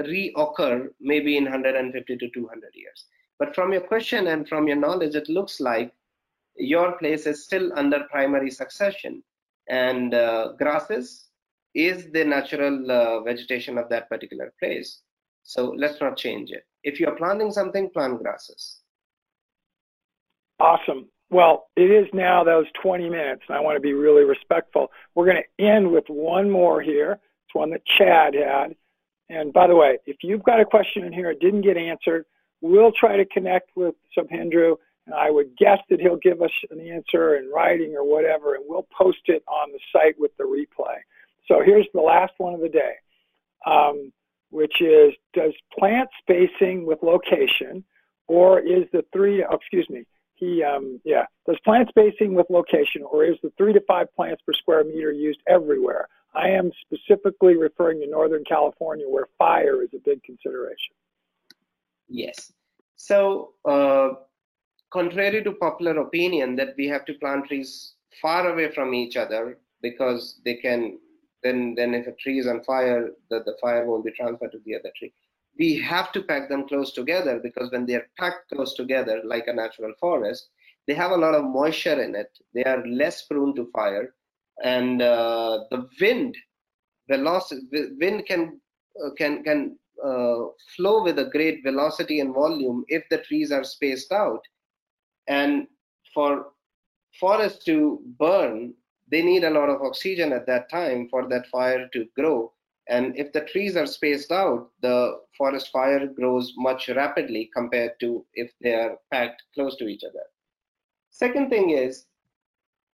[0.01, 3.07] reoccur maybe in 150 to 200 years.
[3.39, 5.93] But from your question and from your knowledge, it looks like
[6.57, 9.23] your place is still under primary succession,
[9.69, 11.29] and uh, grasses
[11.75, 15.01] is the natural uh, vegetation of that particular place.
[15.43, 16.65] So let's not change it.
[16.85, 18.81] If you're planting something, plant grasses.
[20.61, 21.09] Awesome.
[21.31, 24.93] Well, it is now those 20 minutes, and I want to be really respectful.
[25.15, 27.19] We're going to end with one more here.
[27.47, 28.77] It's one that Chad had.
[29.35, 32.25] And by the way, if you've got a question in here that didn't get answered,
[32.61, 36.81] we'll try to connect with Shubhendu, and I would guess that he'll give us an
[36.81, 40.97] answer in writing or whatever, and we'll post it on the site with the replay.
[41.49, 42.95] So here's the last one of the day.
[43.67, 44.13] Um,
[44.55, 47.83] which is does plant spacing with location,
[48.29, 53.03] or is the three, oh, excuse me, he, um, yeah, does plant spacing with location,
[53.03, 56.09] or is the three to five plants per square meter used everywhere?
[56.35, 60.95] I am specifically referring to Northern California where fire is a big consideration.
[62.09, 62.53] Yes.
[62.97, 64.11] So, uh,
[64.93, 69.59] contrary to popular opinion that we have to plant trees far away from each other
[69.83, 70.99] because they can
[71.43, 74.61] then then if a tree is on fire, the, the fire won't be transferred to
[74.65, 75.13] the other tree.
[75.59, 79.47] We have to pack them close together because when they are packed close together, like
[79.47, 80.49] a natural forest,
[80.87, 82.31] they have a lot of moisture in it.
[82.55, 84.15] They are less prone to fire.
[84.63, 86.37] And uh, the wind
[87.09, 87.67] velocity
[88.01, 88.61] wind can
[89.05, 93.65] uh, can can uh, flow with a great velocity and volume if the trees are
[93.65, 94.41] spaced out.
[95.29, 95.67] And
[96.13, 96.47] for
[97.19, 98.75] forests to burn
[99.11, 102.53] they need a lot of oxygen at that time for that fire to grow.
[102.89, 108.25] And if the trees are spaced out the forest fire grows much rapidly compared to
[108.35, 110.25] if they are packed close to each other.
[111.11, 112.07] Second thing is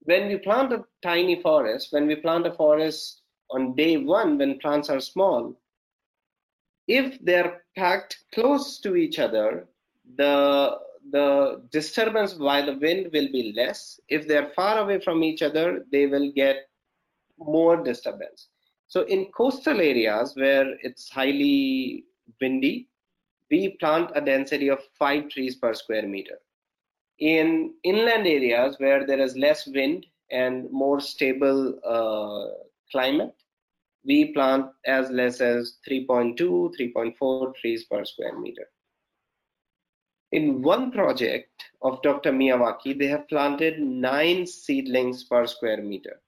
[0.03, 3.21] when we plant a tiny forest when we plant a forest
[3.51, 5.53] on day one when plants are small
[6.87, 9.67] if they're packed close to each other
[10.17, 10.77] the
[11.11, 13.99] the disturbance by the wind will be less.
[14.09, 16.67] If they're far away from each other, they will get
[17.37, 18.49] more disturbance.
[18.87, 22.05] So in coastal areas where it's highly
[22.41, 22.89] windy,
[23.49, 26.39] we plant a density of five trees per square meter.
[27.19, 33.35] In inland areas where there is less wind and more stable uh, climate,
[34.05, 38.67] we plant as less as 3.2, 3.4 trees per square meter.
[40.31, 41.49] In one project
[41.81, 42.31] of Dr.
[42.31, 46.21] Miyawaki, they have planted nine seedlings per square meter.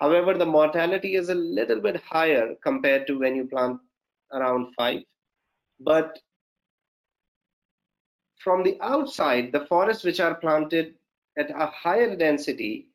[0.00, 3.80] However, the mortality is a little bit higher compared to when you plant
[4.32, 5.02] around five.
[5.80, 6.18] But
[8.48, 10.94] from the outside, the forests which are planted
[11.36, 12.86] at a higher density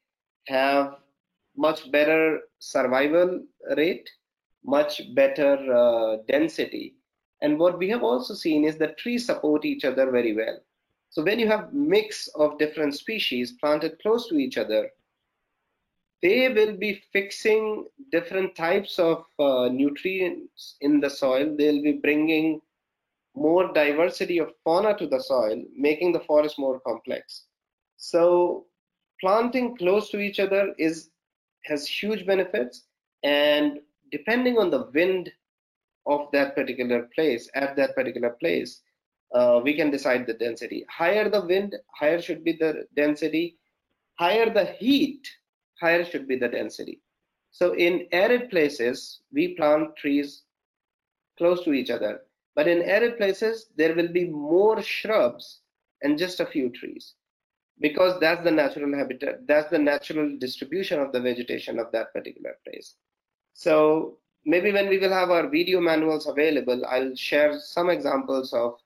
[0.47, 0.95] have
[1.55, 3.39] much better survival
[3.77, 4.09] rate,
[4.65, 6.95] much better uh, density,
[7.43, 10.57] and what we have also seen is that trees support each other very well.
[11.11, 14.89] So when you have mix of different species planted close to each other,
[16.23, 21.55] they will be fixing different types of uh, nutrients in the soil.
[21.55, 22.59] They'll be bringing
[23.35, 27.45] more diversity of fauna to the soil, making the forest more complex.
[27.97, 28.65] So
[29.19, 31.09] planting close to each other is
[31.65, 32.83] has huge benefits,
[33.23, 33.79] and
[34.11, 35.31] depending on the wind
[36.05, 38.81] of that particular place at that particular place
[39.33, 40.85] uh, we can decide the density.
[40.89, 43.57] Higher the wind higher should be the density.
[44.19, 45.27] Higher the heat
[45.79, 47.01] higher should be the density.
[47.51, 50.43] So in arid places we plant trees
[51.37, 52.21] close to each other
[52.55, 55.61] but in arid places there will be more shrubs
[56.01, 57.13] and just a few trees
[57.79, 62.57] because that's the natural habitat that's the natural distribution of the vegetation of that particular
[62.65, 62.95] place
[63.53, 68.77] so maybe when we will have our video manuals available, I'll share some examples of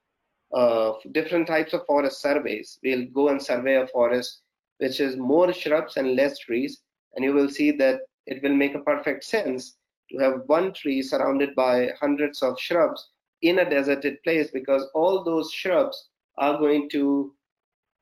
[0.54, 2.80] uh, different types of forest surveys.
[2.84, 4.42] We'll go and survey a forest
[4.78, 6.82] which is more shrubs and less trees,
[7.16, 9.78] and you will see that it will make a perfect sense
[10.12, 13.10] to have one tree surrounded by hundreds of shrubs
[13.42, 17.34] in a deserted place because all those shrubs are going to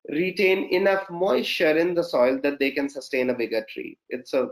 [0.09, 3.97] retain enough moisture in the soil that they can sustain a bigger tree.
[4.09, 4.49] It's a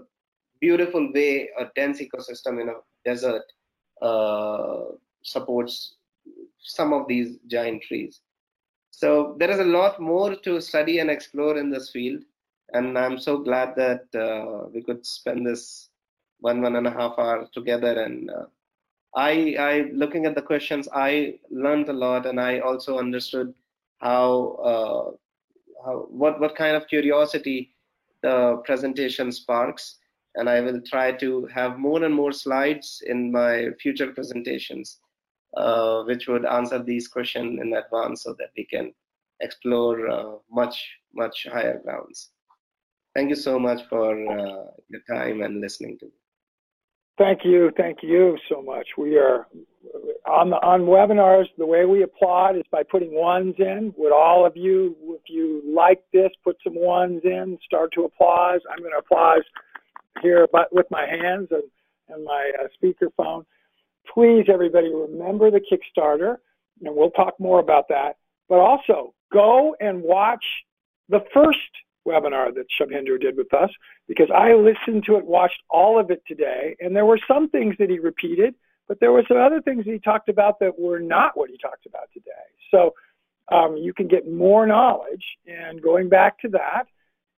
[0.60, 3.44] beautiful way a dense ecosystem in a desert
[4.02, 4.84] uh,
[5.22, 5.96] supports
[6.60, 8.22] some of these giant trees.
[8.92, 12.24] So there is a lot more to study and explore in this field,
[12.74, 15.90] and I'm so glad that uh, we could spend this
[16.40, 18.04] one one and a half hour together.
[18.04, 18.46] And uh,
[19.16, 23.54] I, I, looking at the questions, I learned a lot, and I also understood
[24.00, 27.76] how, uh, how what what kind of curiosity
[28.22, 30.00] the presentation sparks
[30.36, 35.00] and I will try to have more and more slides in my future presentations,
[35.56, 38.94] uh, which would answer these questions in advance so that we can
[39.42, 42.30] explore uh, much, much higher grounds.
[43.16, 46.23] Thank you so much for uh, your time and listening to me.
[47.18, 47.72] Thank you.
[47.78, 48.88] Thank you so much.
[48.98, 49.48] We are
[50.26, 51.46] on the, on webinars.
[51.58, 53.94] The way we applaud is by putting ones in.
[53.98, 58.62] Would all of you, if you like this, put some ones in, start to applause.
[58.72, 59.44] I'm going to applause
[60.22, 61.64] here but with my hands and,
[62.10, 63.46] and my uh, speakerphone.
[64.12, 66.38] Please, everybody, remember the Kickstarter,
[66.84, 68.18] and we'll talk more about that.
[68.50, 70.44] But also, go and watch
[71.10, 71.60] the first
[72.08, 73.70] webinar that Shubhendu did with us
[74.08, 77.76] because I listened to it, watched all of it today, and there were some things
[77.80, 78.56] that he repeated,
[78.88, 81.58] but there were some other things that he talked about that were not what he
[81.58, 82.32] talked about today.
[82.72, 82.94] So
[83.52, 86.88] um, you can get more knowledge and going back to that.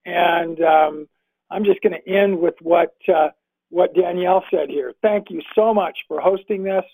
[0.05, 1.07] And um,
[1.49, 3.29] I'm just going to end with what uh,
[3.69, 4.93] what Danielle said here.
[5.01, 6.85] Thank you so much for hosting this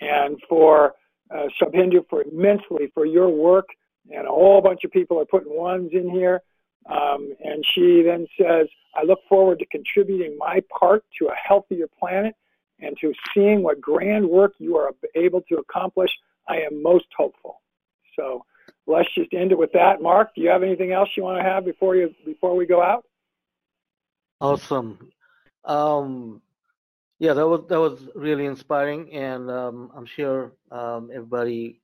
[0.00, 0.94] and for
[1.30, 3.66] uh, Shubhendu for immensely for your work.
[4.10, 6.42] And a whole bunch of people are putting ones in here.
[6.88, 11.86] Um, and she then says, I look forward to contributing my part to a healthier
[11.98, 12.34] planet
[12.80, 16.10] and to seeing what grand work you are able to accomplish.
[16.48, 17.60] I am most hopeful.
[18.14, 18.44] So
[18.86, 20.00] let's just end it with that.
[20.00, 22.82] Mark, do you have anything else you want to have before you before we go
[22.82, 23.04] out?
[24.40, 25.10] Awesome.
[25.64, 26.42] Um,
[27.18, 31.80] yeah, that was that was really inspiring, and um, I'm sure um, everybody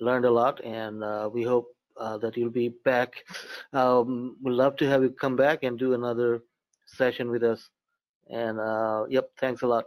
[0.00, 3.24] learned a lot, and uh, we hope uh, that you'll be back.
[3.72, 6.42] Um, we'd love to have you come back and do another
[6.86, 7.68] session with us.
[8.28, 9.84] And uh, yep, thanks a lot.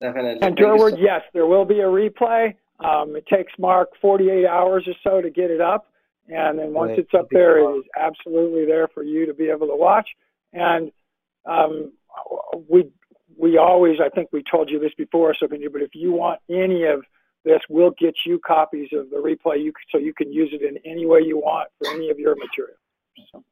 [0.00, 0.42] Definitely.
[0.42, 2.54] And Durward, so yes, there will be a replay.
[2.80, 5.86] Um, it takes Mark 48 hours or so to get it up.
[6.28, 6.98] And then once right.
[6.98, 10.08] it's up there, it is absolutely there for you to be able to watch.
[10.52, 10.90] And
[11.46, 11.92] um,
[12.68, 12.90] we
[13.38, 16.84] we always, I think we told you this before, so but if you want any
[16.84, 17.04] of
[17.46, 20.76] this, we'll get you copies of the replay you, so you can use it in
[20.84, 22.76] any way you want for any of your material.
[23.32, 23.42] So,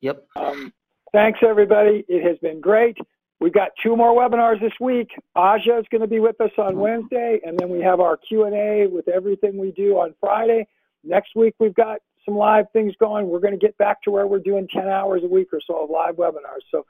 [0.00, 0.26] yep.
[0.36, 0.72] Um,
[1.12, 2.04] thanks, everybody.
[2.08, 2.98] It has been great.
[3.40, 5.12] We've got two more webinars this week.
[5.34, 8.86] Aja is going to be with us on Wednesday, and then we have our Q&A
[8.86, 10.66] with everything we do on Friday.
[11.04, 13.28] Next week, we've got some live things going.
[13.28, 15.84] We're going to get back to where we're doing 10 hours a week or so
[15.84, 16.64] of live webinars.
[16.70, 16.84] So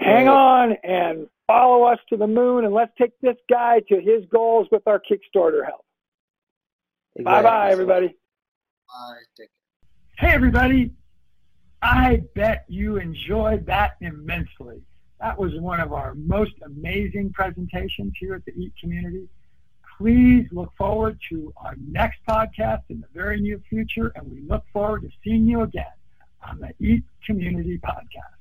[0.00, 4.24] hang on and follow us to the moon, and let's take this guy to his
[4.32, 5.84] goals with our Kickstarter help.
[7.16, 7.24] Exactly.
[7.24, 8.06] Bye-bye, everybody.
[8.06, 9.46] Bye.
[10.18, 10.92] Hey, everybody.
[11.82, 14.82] I bet you enjoyed that immensely.
[15.20, 19.28] That was one of our most amazing presentations here at the EAT community.
[19.98, 24.64] Please look forward to our next podcast in the very near future, and we look
[24.72, 25.92] forward to seeing you again
[26.46, 28.39] on the EAT Community Podcast.